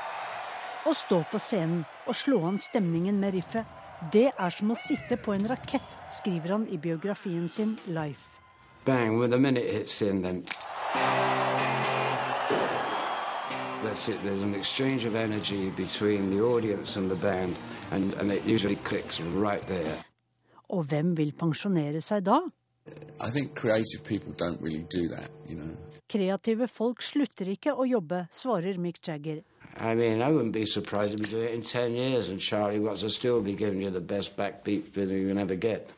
[0.85, 3.65] Å stå på scenen og slå an stemningen med riffet,
[4.13, 8.37] det er som å sitte på en rakett, skriver han i biografien sin Life.
[8.85, 10.45] Bang, with the minute hits in, then.
[13.83, 14.21] That's it.
[14.23, 17.57] There's an exchange of energy between the audience and the band,
[17.91, 20.05] and, and it usually clicks right there.
[20.69, 22.41] Og hvem vil pensjonere seg da?
[23.21, 25.77] I think creative people don't really do that, you know.
[26.13, 29.43] Kreative folk slutter ikke å jobbe, svarer Mick Jagger.
[29.79, 32.81] I mean, I wouldn't be surprised if we do it in 10 years and Charlie
[32.81, 35.91] Watts will still be giving you the best backbeat you can ever get.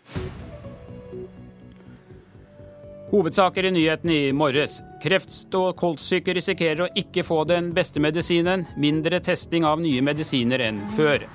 [3.13, 4.79] Hovedsaker i nyhetene i morges.
[5.03, 8.65] Kreft- og kolssyke risikerer å ikke få den beste medisinen.
[8.81, 11.27] Mindre testing av nye medisiner enn før.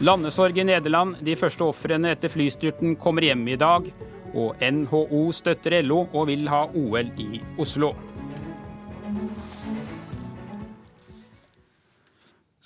[0.00, 1.18] Landesorg i Nederland.
[1.20, 3.90] De første ofrene etter flystyrten kommer hjem i dag.
[4.32, 7.92] Og NHO støtter LO og vil ha OL i Oslo.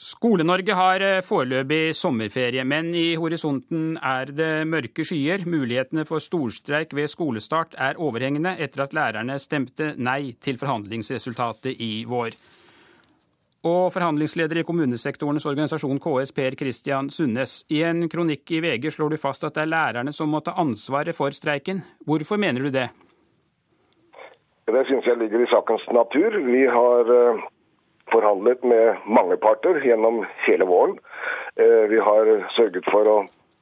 [0.06, 5.42] Skole-Norge har eh, foreløpig sommerferie, men i horisonten er det mørke skyer.
[5.50, 12.04] Mulighetene for storstreik ved skolestart er overhengende etter at lærerne stemte nei til forhandlingsresultatet i
[12.06, 12.36] vår.
[13.66, 17.56] Og forhandlingsleder i kommunesektorens organisasjon KS, Per Christian Sundnes.
[17.74, 20.54] I en kronikk i VG slår du fast at det er lærerne som må ta
[20.62, 21.82] ansvaret for streiken.
[22.06, 22.86] Hvorfor mener du det?
[24.70, 26.38] Det syns jeg ligger i sakens natur.
[26.46, 27.44] Vi har eh,
[28.12, 30.98] forhandlet med mange parter gjennom hele våren.
[31.56, 33.16] Eh, vi har sørget for å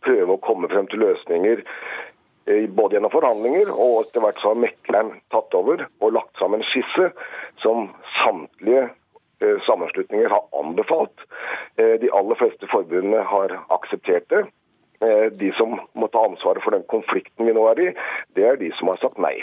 [0.04, 1.62] prøve å komme frem til løsninger
[2.50, 6.64] eh, både gjennom forhandlinger og etter hvert så har mekleren tatt over og lagt sammen
[6.68, 7.10] skisse
[7.62, 7.88] som
[8.20, 8.88] samtlige
[9.40, 11.26] eh, sammenslutninger har anbefalt.
[11.74, 14.44] De aller fleste forbundene har akseptert det.
[15.34, 17.88] De som må ta ansvaret for den konflikten vi nå er i,
[18.38, 19.34] det er de som har sagt nei.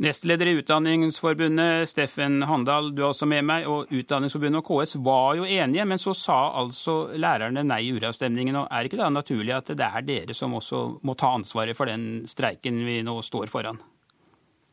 [0.00, 3.66] Nestleder i Utdanningsforbundet, Steffen Handal, du er også med meg.
[3.68, 8.56] og Utdanningsforbundet og KS var jo enige, men så sa altså lærerne nei i uravstemningen.
[8.62, 11.84] og Er ikke det naturlig at det er dere som også må ta ansvaret for
[11.84, 13.82] den streiken vi nå står foran?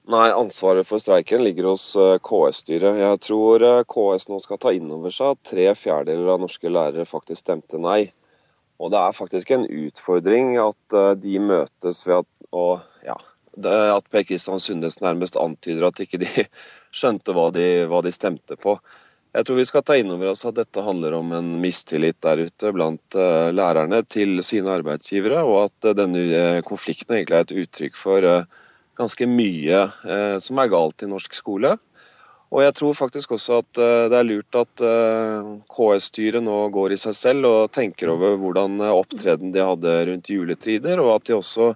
[0.07, 3.03] Nei, ansvaret for streiken ligger hos eh, KS-styret.
[3.03, 6.71] Jeg tror eh, KS nå skal ta inn over seg at tre fjerdedeler av norske
[6.71, 8.05] lærere faktisk stemte nei.
[8.79, 12.77] Og det er faktisk en utfordring at eh, de møtes ved at å
[13.65, 16.29] at Per Kristian Sundnes nærmest antyder at ikke de
[16.97, 18.77] skjønte hva de, hva de stemte på.
[19.37, 22.39] Jeg tror vi skal ta inn over oss at dette handler om en mistillit der
[22.47, 27.45] ute blant uh, lærerne til sine arbeidsgivere, og at uh, denne uh, konflikten egentlig er
[27.45, 28.29] et uttrykk for
[28.97, 29.83] ganske mye
[30.41, 31.75] som er galt i norsk skole.
[32.49, 33.79] Og jeg tror faktisk også at
[34.09, 34.81] det er lurt at
[35.69, 40.97] KS-styret nå går i seg selv og tenker over hvordan opptreden de hadde rundt juletider,
[41.03, 41.75] og at de også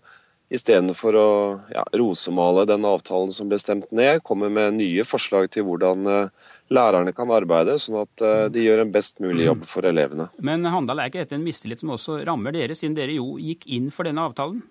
[0.51, 1.29] istedenfor å
[1.71, 6.51] ja, rosemale den avtalen som ble stemt ned, kommer med nye forslag til hvordan uh,
[6.73, 10.27] lærerne kan arbeide, sånn at uh, de gjør en best mulig jobb for elevene.
[10.43, 13.69] Men Handal, er ikke dette en mistillit som også rammer dere, siden dere jo gikk
[13.71, 14.61] inn for denne avtalen?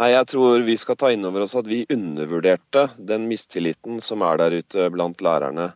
[0.00, 4.22] Nei, jeg tror vi skal ta inn over oss at vi undervurderte den mistilliten som
[4.24, 5.72] er der ute blant lærerne.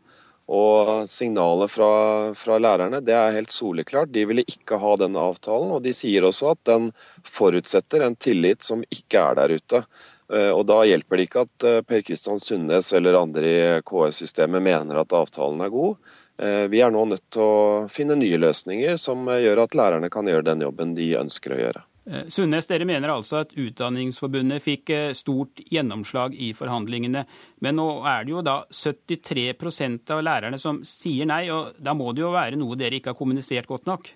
[0.53, 1.90] Og signalet fra,
[2.36, 4.12] fra, lærerne det er helt soleklart.
[4.12, 5.72] De ville ikke ha den avtalen.
[5.72, 6.90] Og de sier også at den
[7.24, 9.84] forutsetter en tillit som ikke er der ute.
[10.32, 14.64] Eh, og Da hjelper det ikke at eh, Per Kristian Sundnes eller andre i KS-systemet
[14.64, 15.97] mener at avtalen er god.
[16.36, 20.28] Eh, vi er nå nødt til å finne nye løsninger som gjør at lærerne kan
[20.28, 21.84] gjøre den jobben de ønsker å gjøre.
[22.11, 27.24] Eh, Sundnes, dere mener altså at Utdanningsforbundet fikk eh, stort gjennomslag i forhandlingene.
[27.64, 32.12] Men nå er det jo da 73% av lærerne som sier nei, og da må
[32.12, 34.12] det jo være noe dere ikke har kommunisert godt nok?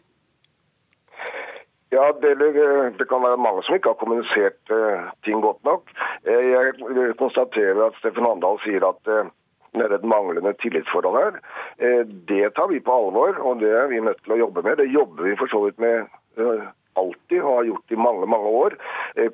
[1.88, 4.72] Ja, det, det, kan være mange som ikke har kommunisert
[5.24, 5.88] ting godt nok.
[6.28, 11.38] Jeg konstaterer at Steffen Handal sier at det er et manglende tillitsforhold her.
[12.28, 14.76] Det tar vi på alvor, og det er vi nødt til å jobbe med.
[14.82, 16.12] Det jobber vi for så vidt med
[16.98, 18.76] alltid og har gjort i mange mange år.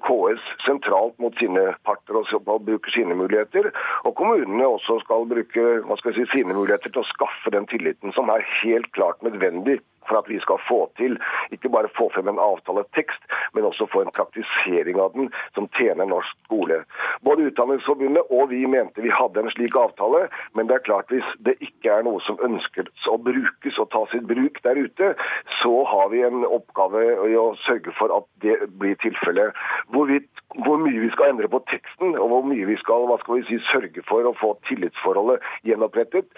[0.05, 3.71] KS sentralt mot sine parter og bruker sine muligheter.
[4.05, 5.67] Og kommunene også skal bruke
[6.01, 10.20] skal si, sine muligheter til å skaffe den tilliten som er helt klart nødvendig for
[10.20, 11.18] at vi skal få til
[11.55, 13.22] ikke bare få frem en avtaletekst,
[13.55, 16.82] men også få en praktisering av den som tjener norsk skole.
[17.26, 21.26] Både Utdanningsforbundet og vi mente vi hadde en slik avtale, men det er klart hvis
[21.46, 25.12] det ikke er noe som ønskes å brukes og tas i bruk der ute,
[25.61, 29.55] så har vi en oppgave i å sørge for at det blir tilfellet.
[29.94, 33.46] Hvor mye vi skal endre på teksten, og hvor mye vi skal hva skal vi
[33.48, 36.28] si, sørge for å få tillitsforholdet gjenopprettet,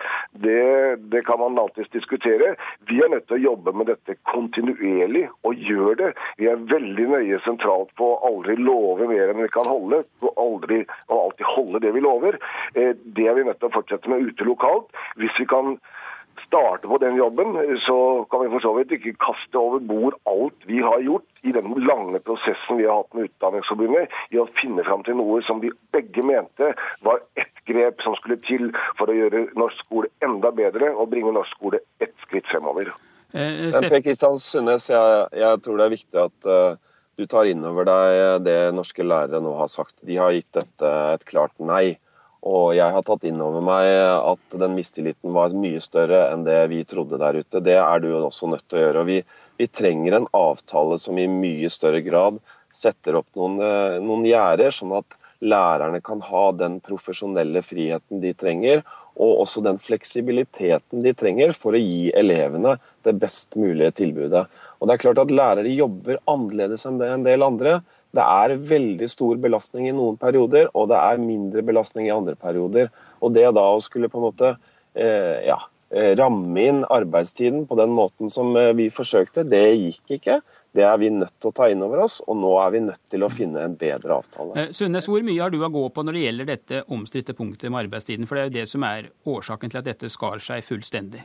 [0.44, 0.62] det,
[1.12, 2.54] det kan man alltids diskutere.
[2.88, 6.12] Vi er nødt til å jobbe jobbe med dette kontinuerlig, og gjør det.
[6.38, 10.40] Vi er veldig nøye sentralt på å aldri love mer enn vi kan holde, og
[10.40, 12.38] aldri og alltid holde det vi lover.
[12.74, 14.90] Eh, det er vi nødt til å fortsette med ute lokalt.
[15.16, 15.78] Hvis vi kan
[16.46, 20.66] starte på den jobben, så kan vi for så vidt ikke kaste over bord alt
[20.68, 24.84] vi har gjort i den lange prosessen vi har hatt med Utdanningsforbundet i å finne
[24.84, 26.74] fram til noe som vi begge mente
[27.06, 28.68] var ett grep som skulle til
[29.00, 32.92] for å gjøre norsk skole enda bedre og bringe norsk skole ett skritt fremover.
[33.32, 36.78] Eh, Men Per Kristian Sundnes, jeg, jeg, tror det er viktig at uh,
[37.16, 39.94] du tar inn over deg det norske lærere nå har sagt.
[40.06, 41.96] De har gitt dette et klart nei.
[42.46, 46.60] Og jeg har tatt inn over meg at den mistilliten var mye større enn det
[46.70, 47.62] vi trodde der ute.
[47.64, 49.02] Det er du også nødt til å gjøre.
[49.02, 49.16] Og vi,
[49.58, 52.38] vi trenger en avtale som i mye større grad
[52.76, 53.56] setter opp noen,
[54.04, 58.82] noen gjerder, sånn at lærerne kan ha den profesjonelle friheten de trenger,
[59.16, 62.76] og også den fleksibiliteten de trenger for å gi elevene
[63.06, 64.44] det best mulige tilbudet.
[64.80, 67.78] Og det er klart at Lærere jobber annerledes enn det en del andre.
[68.16, 72.36] Det er veldig stor belastning i noen perioder, og det er mindre belastning i andre
[72.36, 72.92] perioder.
[73.20, 75.58] Og Det da å skulle på en måte eh, ja,
[75.90, 80.40] eh, ramme inn arbeidstiden på den måten som eh, vi forsøkte, det gikk ikke.
[80.76, 83.12] Det er vi nødt til å ta inn over oss, og nå er vi nødt
[83.12, 84.66] til å finne en bedre avtale.
[84.76, 87.86] Sundnes, hvor mye har du å gå på når det gjelder dette omstridte punktet med
[87.86, 88.28] arbeidstiden?
[88.28, 91.24] For det er jo det som er årsaken til at dette skar seg fullstendig.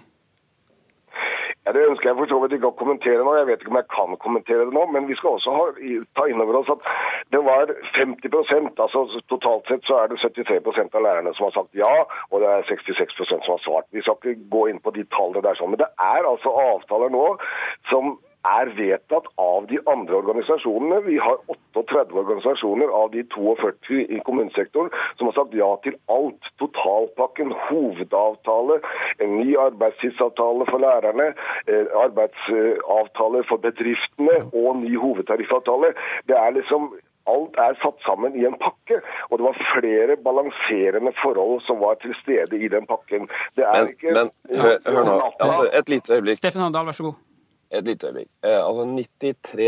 [1.66, 3.36] Ja, Det ønsker jeg for så vidt ikke å kommentere nå.
[3.38, 4.86] Jeg vet ikke om jeg kan kommentere det nå.
[4.96, 5.68] Men vi skal også ha,
[6.18, 6.88] ta inn over oss at
[7.36, 11.78] det var 50% altså Totalt sett så er det 73% av lærerne som har sagt
[11.78, 11.94] ja,
[12.32, 13.90] og det er 66% som har svart.
[13.94, 15.76] Vi skal ikke gå inn på de tallene der sånn.
[15.76, 17.28] Men det er altså avtaler nå
[17.94, 18.16] som
[18.48, 21.02] er vedtatt av de andre organisasjonene.
[21.06, 21.38] Vi har
[21.76, 26.50] 38 organisasjoner av de 42 i kommunesektoren som har sagt ja til alt.
[26.62, 28.82] Totalpakken, hovedavtale,
[29.24, 31.32] en ny arbeidstidsavtale for lærerne,
[32.06, 35.96] arbeidsavtale for bedriftene og ny hovedtariffavtale.
[36.30, 36.94] Det er liksom
[37.30, 38.98] Alt er satt sammen i en pakke,
[39.30, 43.30] og det var flere balanserende forhold som var til stede i den pakken.
[43.56, 44.32] Det er men, ikke Men
[44.64, 46.42] hør, hør nå, altså, et lite øyeblikk.
[46.42, 47.20] Steffen Handal, vær så god.
[47.72, 48.30] Et lite øyeblikk.
[48.44, 49.68] Eh, altså 93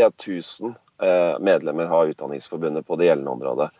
[0.60, 3.70] 000 eh, medlemmer har Utdanningsforbundet på det gjeldende området.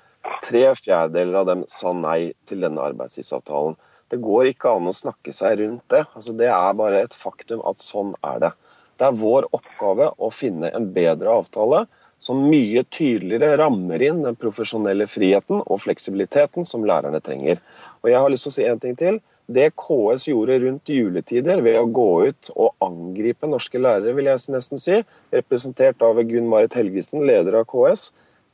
[0.44, 3.76] Tre fjerdedeler av dem sa nei til denne arbeidstidsavtalen.
[4.12, 6.04] Det går ikke an å snakke seg rundt det.
[6.16, 8.52] Altså, det er bare et faktum at sånn er det.
[9.00, 11.84] Det er vår oppgave å finne en bedre avtale
[12.22, 17.60] som mye tydeligere rammer inn den profesjonelle friheten og fleksibiliteten som lærerne trenger.
[18.02, 19.18] Og jeg har lyst til å si en ting til.
[19.46, 24.54] Det KS gjorde rundt juletider ved å gå ut og angripe norske lærere, vil jeg
[24.54, 25.02] nesten si,
[25.34, 28.08] representert av Gunn Marit Helgesen, leder av KS,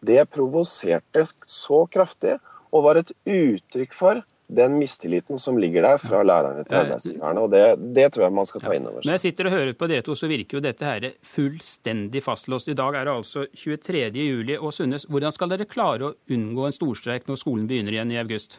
[0.06, 2.38] det provoserte så kraftig
[2.70, 7.40] og var et uttrykk for den mistilliten som ligger der fra lærerne til arbeidsgiverne.
[7.40, 7.62] og det,
[7.94, 9.06] det, tror jeg man skal ta inn over seg.
[9.06, 12.72] Når jeg sitter og hører på dere to, så virker jo dette her fullstendig fastlåst.
[12.72, 14.08] I dag er det altså 23.
[14.10, 14.58] juli.
[14.58, 18.18] Og Sunnes, hvordan skal dere klare å unngå en storstreik når skolen begynner igjen i
[18.22, 18.58] august?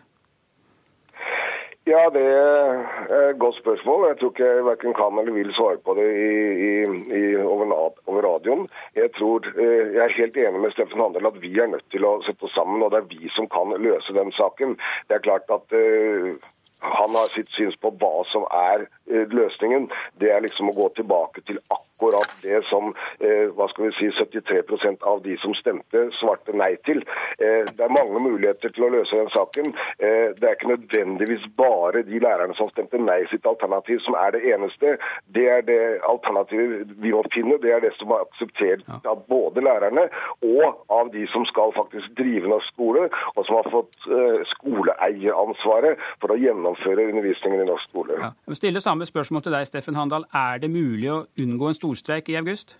[1.87, 4.07] Ja, Det er et godt spørsmål.
[4.07, 6.33] Jeg tror ikke jeg verken kan eller vil svare på det i,
[6.67, 6.73] i,
[7.19, 7.65] i, over,
[8.05, 8.69] over, radioen.
[8.95, 12.05] Jeg tror, eh, jeg er helt enig med Steffen Handel at vi er nødt til
[12.05, 14.77] å sette oss sammen, og det er vi som kan løse den saken.
[15.09, 16.37] Det er klart at uh,
[16.81, 19.87] han har sitt syns på hva som er eh, løsningen.
[20.21, 22.89] Det er liksom å gå tilbake til akkurat det som
[23.21, 27.03] eh, hva skal vi si, 73% av de som stemte, svarte nei til.
[27.37, 29.73] Eh, det er mange muligheter til å løse den saken.
[30.01, 34.41] Det er ikke nødvendigvis bare de lærerne som stemte nei sitt alternativ som er det
[34.49, 34.95] eneste.
[35.35, 35.79] Det er det
[36.09, 37.59] alternativet vi må finne.
[37.61, 40.07] Det er det som er akseptert av både lærerne
[40.47, 44.09] og av de som skal faktisk drive norsk skole, og som har fått
[44.55, 48.19] skoleeieransvaret for å gjennomføre gjennomføre undervisningen i norsk skole.
[48.19, 48.31] Ja.
[48.47, 50.25] Jeg stiller samme spørsmål til deg, Steffen Handal.
[50.33, 52.77] Er det mulig å unngå en storstreik i august?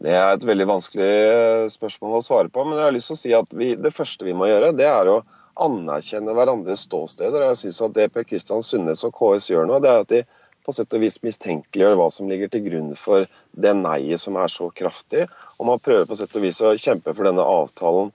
[0.00, 2.64] Det er et veldig vanskelig eh, spørsmål å svare på.
[2.64, 4.88] Men jeg har lyst til å si at vi, det første vi må gjøre, det
[4.88, 5.22] er å
[5.60, 7.50] anerkjenne hverandres ståsteder.
[7.50, 10.22] Jeg synes at Det Per Kristian Sundnes og KS gjør nå, det er at de
[10.64, 13.24] på sett og vis mistenkeliggjør hva som ligger til grunn for
[13.64, 15.26] det nei-et som er så kraftig.
[15.58, 18.12] Og man prøver på sett og vis å kjempe for denne avtalen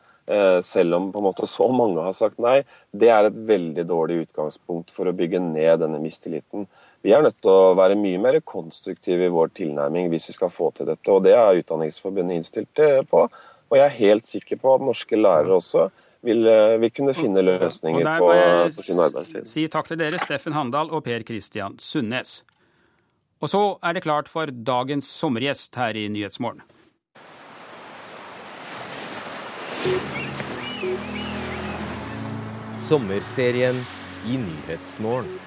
[0.65, 2.63] selv om på en måte så mange har sagt nei.
[2.89, 6.65] Det er et veldig dårlig utgangspunkt for å bygge ned denne mistilliten.
[7.05, 10.49] Vi er nødt til å være mye mer konstruktive i vår tilnærming hvis vi skal
[10.49, 11.05] få til dette.
[11.13, 13.27] og Det er Utdanningsforbundet innstilt eh, på.
[13.69, 15.85] Og jeg er helt sikker på at norske lærere også
[16.25, 19.45] vil, eh, vil kunne finne løsninger på, på sin arbeidstid.
[19.51, 22.39] Si takk til dere, Steffen Handal og Per Christian Sundnes.
[23.43, 26.65] Og så er det klart for dagens sommergjest her i Nyhetsmorgen.
[32.79, 33.75] Sommerserien
[34.27, 35.39] i Nyhetsmorgen.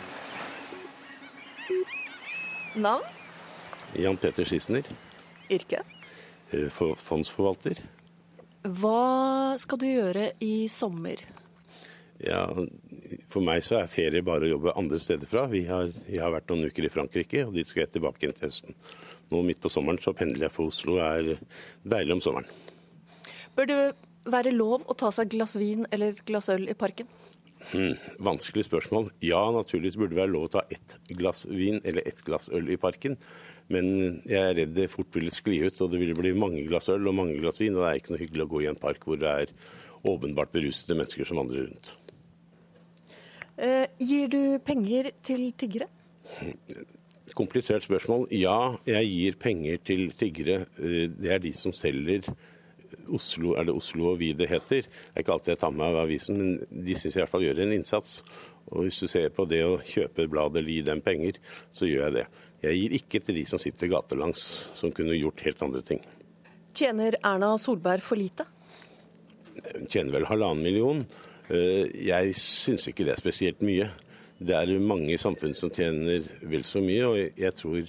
[2.74, 3.02] Navn?
[3.96, 4.82] Jan Peter Schissner,
[5.50, 5.80] Yrke?
[6.50, 7.78] eh, for- fondsforvalter.
[8.64, 11.16] Hva skal du gjøre i sommer?
[12.20, 12.46] Ja,
[13.28, 15.46] for meg så er ferie bare å jobbe andre steder fra.
[15.46, 18.34] Vi har, jeg har vært noen uker i Frankrike, og dit skal jeg tilbake igjen
[18.34, 18.74] til høsten.
[19.30, 21.38] Nå midt på sommeren så pendler jeg for Oslo, er
[21.86, 22.46] deilig om sommeren.
[23.56, 23.94] Bør det
[24.32, 27.08] være lov å ta seg et glass vin eller et glass øl i parken?
[27.72, 29.10] Hmm, vanskelig spørsmål.
[29.26, 32.70] Ja, naturligvis burde det være lov å ta ett glass vin eller ett glass øl
[32.70, 33.16] i parken.
[33.68, 33.88] Men
[34.24, 37.10] jeg er redd det fort ville skli ut, og det ville bli mange glass øl
[37.10, 37.74] og mange glass vin.
[37.76, 39.52] Og det er ikke noe hyggelig å gå i en park hvor det er
[40.08, 41.90] åpenbart berusede mennesker som vandrer rundt.
[43.58, 45.90] Eh, gir du penger til tiggere?
[47.36, 48.28] Komplisert spørsmål.
[48.38, 50.60] Ja, jeg gir penger til tiggere.
[50.78, 52.22] Eh, Det er de som selger
[53.14, 54.86] Oslo, er det Oslo og Vi det heter?
[54.88, 57.46] Det er ikke alltid jeg tar med av avisen, men de syns i hvert fall
[57.46, 58.18] gjør en innsats.
[58.68, 61.38] Og hvis du ser på det å kjøpe bladet eller gi dem penger,
[61.72, 62.26] så gjør jeg det.
[62.66, 64.44] Jeg gir ikke til de som sitter gatelangs,
[64.76, 66.02] som kunne gjort helt andre ting.
[66.76, 68.44] Tjener Erna Solberg for lite?
[69.72, 71.00] Hun tjener vel halvannen million.
[71.48, 73.88] Eh, Jeg syns ikke det er spesielt mye.
[74.38, 77.88] Det er mange i samfunnet som tjener vel så mye, og jeg tror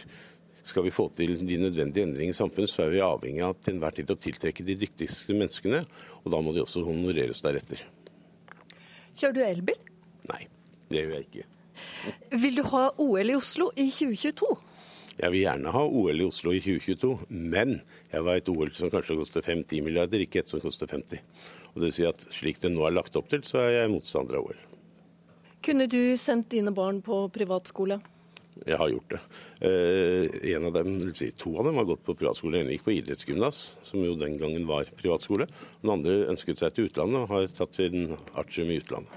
[0.70, 3.76] skal vi få til de nødvendige endringer i samfunnet, så er vi avhengig av til
[3.76, 5.84] enhver tid å tiltrekke de dyktigste menneskene,
[6.24, 7.84] og da må de også honoreres deretter.
[9.18, 9.80] Kjører du elbil?
[10.30, 10.44] Nei,
[10.92, 11.48] det gjør jeg ikke.
[12.44, 14.50] Vil du ha OL i Oslo i 2022?
[15.20, 17.10] Jeg vil gjerne ha OL i Oslo i 2022,
[17.52, 17.74] men
[18.08, 21.20] jeg vil ha et OL som kanskje koster 5-10 milliarder, ikke et som koster 50.
[21.74, 23.92] Og det vil si at Slik det nå er lagt opp til, så er jeg
[23.92, 24.64] motstander av OL.
[25.66, 28.00] Kunne du sendt dine barn på privatskole?
[28.68, 29.20] Jeg har gjort det.
[29.68, 32.60] Eh, en av dem, si, to av dem har gått på privatskole.
[32.60, 35.48] En gikk på idrettsgymnas, som jo den gangen var privatskole.
[35.84, 39.16] Den andre ønsket seg til utlandet og har tatt sin artium i utlandet.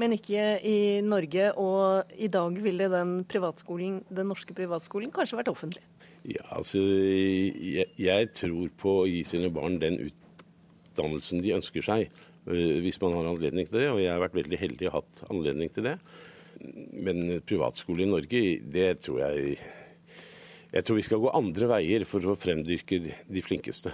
[0.00, 5.52] Men ikke i Norge, og i dag ville den, privatskolen, den norske privatskolen kanskje vært
[5.52, 5.84] offentlig?
[6.24, 12.08] Ja, altså, jeg, jeg tror på å gi sine barn den utdannelsen de ønsker seg,
[12.48, 13.90] eh, hvis man har anledning til det.
[13.92, 15.98] Og jeg har vært veldig heldig og hatt anledning til det.
[16.94, 19.56] Men privatskole i Norge, det tror jeg
[20.74, 23.92] Jeg tror vi skal gå andre veier for å fremdyrke de flinkeste.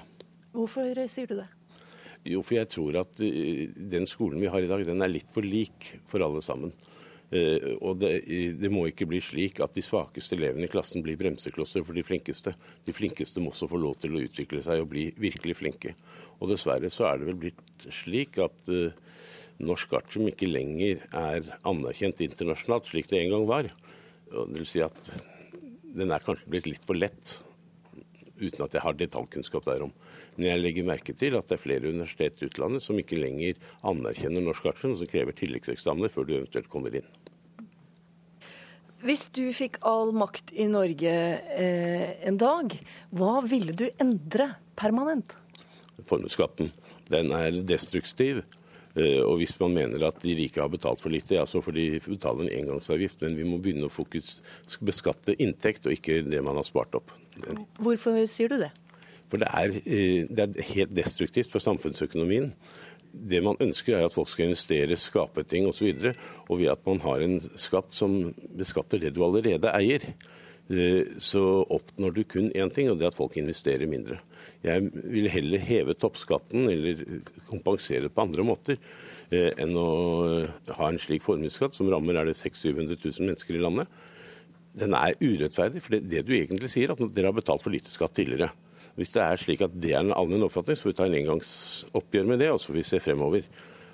[0.55, 1.49] Hvorfor sier du det?
[2.25, 5.29] Jo, for jeg tror at eh, den skolen vi har i dag, den er litt
[5.33, 6.73] for lik for alle sammen.
[7.31, 8.11] Eh, og det,
[8.59, 12.05] det må ikke bli slik at de svakeste elevene i klassen blir bremseklosser for de
[12.05, 12.53] flinkeste.
[12.87, 15.95] De flinkeste må også få lov til å utvikle seg og bli virkelig flinke.
[16.41, 18.93] Og dessverre så er det vel blitt slik at eh,
[19.61, 23.71] norsk artium ikke lenger er anerkjent internasjonalt, slik det en gang var.
[24.31, 24.99] Det vil si at
[25.97, 27.41] den er kanskje blitt litt for lett,
[28.41, 29.93] uten at jeg har detaljkunnskap derom.
[30.37, 33.59] Men jeg legger merke til at det er flere universiteter i utlandet som ikke lenger
[33.87, 37.11] anerkjenner norsk art, og som krever tilleggseksamener før du eventuelt kommer inn.
[39.01, 41.13] Hvis du fikk all makt i Norge
[41.57, 42.75] eh, en dag,
[43.17, 45.33] hva ville du endre permanent?
[46.05, 46.69] Formuesskatten.
[47.09, 48.43] Den er destruktiv.
[48.99, 51.77] Eh, Og hvis man mener at de rike har betalt for lite, ja, så får
[51.77, 53.23] de betale en engangsavgift.
[53.23, 54.41] Men vi må begynne å fokus,
[54.83, 57.13] beskatte inntekt, og ikke det man har spart opp.
[57.79, 58.73] Hvorfor sier du det?
[59.31, 62.53] For det er, eh, det er helt destruktivt for samfunnsøkonomien.
[63.13, 65.87] Det man ønsker er at folk skal investere, skape ting osv.
[65.95, 66.15] Og, så
[66.49, 70.03] og ved at man har en skatt som beskatter det du allerede eier,
[70.71, 74.19] eh, så oppnår du kun én ting, og det er at folk investerer mindre.
[74.67, 77.01] Jeg vil heller heve toppskatten eller
[77.49, 78.77] kompensere på andre måter
[79.33, 79.89] eh, enn å
[80.77, 84.01] ha en slik formuesskatt som rammer er det 600 000-700 000 mennesker i landet.
[84.77, 87.91] Den er urettferdig, for det, det du egentlig sier, at dere har betalt for lite
[87.91, 88.53] skatt tidligere.
[88.99, 91.19] Hvis det er slik at det er en allmenn oppfatning, så får vi ta en
[91.19, 93.49] engangsoppgjør med det, og så får vi se fremover.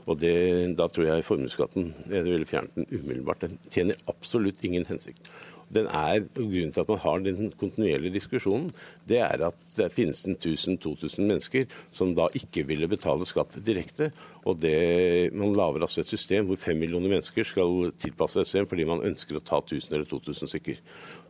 [0.06, 0.34] Og det,
[0.78, 3.42] Da tror jeg formuesskatten jeg ville fjernet den umiddelbart.
[3.46, 5.30] Den tjener absolutt ingen hensikt.
[5.74, 8.70] Den er, Grunnen til at man har den kontinuerlige diskusjonen,
[9.08, 14.12] det er at det finnes 1000-2000 mennesker som da ikke ville betale skatt direkte.
[14.44, 18.66] og det, Man lager altså et system hvor fem millioner mennesker skal tilpasse et system
[18.66, 20.76] fordi man ønsker å ta 1000 eller 2000 stykker.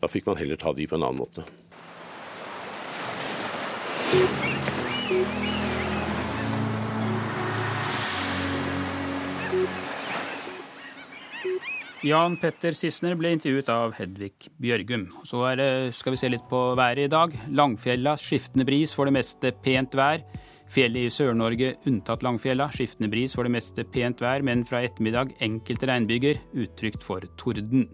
[0.00, 1.46] Da fikk man heller ta de på en annen måte.
[12.04, 15.06] Jan Petter Sissener ble intervjuet av Hedvig Bjørgum.
[15.24, 17.32] Så det, skal vi se litt på været i dag.
[17.56, 20.20] Langfjella skiftende bris, for det meste pent vær.
[20.68, 22.68] Fjellet i Sør-Norge unntatt Langfjella.
[22.74, 27.88] Skiftende bris for det meste pent vær, men fra ettermiddag enkelte regnbyger, utrygt for torden.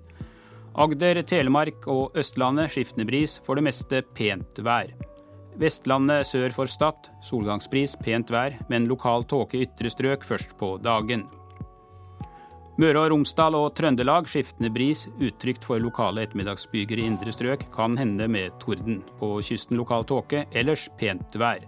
[0.82, 4.90] Agder, Telemark og Østlandet skiftende bris, for det meste pent vær.
[5.60, 11.28] Vestlandet sør for Stad solgangsbris, pent vær, men lokal tåke ytre strøk først på dagen.
[12.80, 17.98] Møre og Romsdal og Trøndelag skiftende bris, utrygt for lokale ettermiddagsbyger i indre strøk, kan
[18.00, 19.02] hende med torden.
[19.18, 21.66] På kysten lokal tåke, ellers pent vær.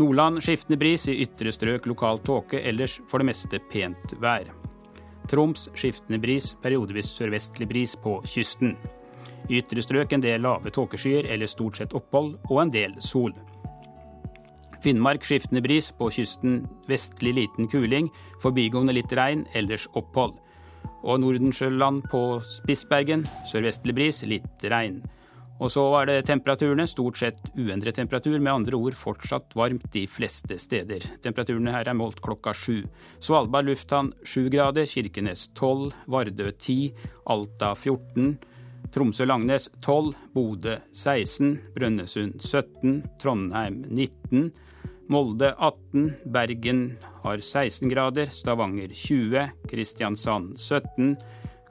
[0.00, 4.48] Nordland skiftende bris, i ytre strøk lokal tåke, ellers for det meste pent vær.
[5.28, 8.72] Troms skiftende bris, periodevis sørvestlig bris på kysten.
[9.50, 13.36] I ytre strøk en del lave tåkeskyer eller stort sett opphold, og en del sol.
[14.86, 18.06] Finnmark skiftende bris, på kysten vestlig liten kuling,
[18.42, 20.36] forbigående litt regn, ellers opphold.
[21.02, 25.00] Og Nordensjøland på Spitsbergen sørvestlig bris, litt regn.
[25.56, 26.84] Og så var det temperaturene.
[26.86, 31.02] Stort sett uendret temperatur, med andre ord fortsatt varmt de fleste steder.
[31.24, 32.84] Temperaturene her er målt klokka sju.
[33.18, 36.92] Svalbard lufthavn sju grader, Kirkenes tolv, Vardø ti,
[37.32, 38.36] Alta 14.
[38.94, 44.52] Tromsø-Langnes 12, Bodø 16, Brønnøysund 17, Trondheim 19,
[45.08, 46.80] Molde 18, Bergen
[47.22, 51.16] har 16 grader, Stavanger 20, Kristiansand 17,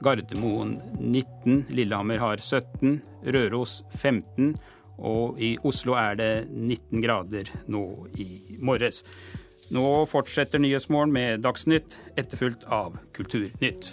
[0.00, 3.00] Gardermoen 19, Lillehammer har 17,
[3.32, 4.54] Røros 15,
[4.96, 7.84] og i Oslo er det 19 grader nå
[8.16, 9.02] i morges.
[9.74, 13.92] Nå fortsetter Nyhetsmorgen med Dagsnytt, etterfulgt av Kulturnytt.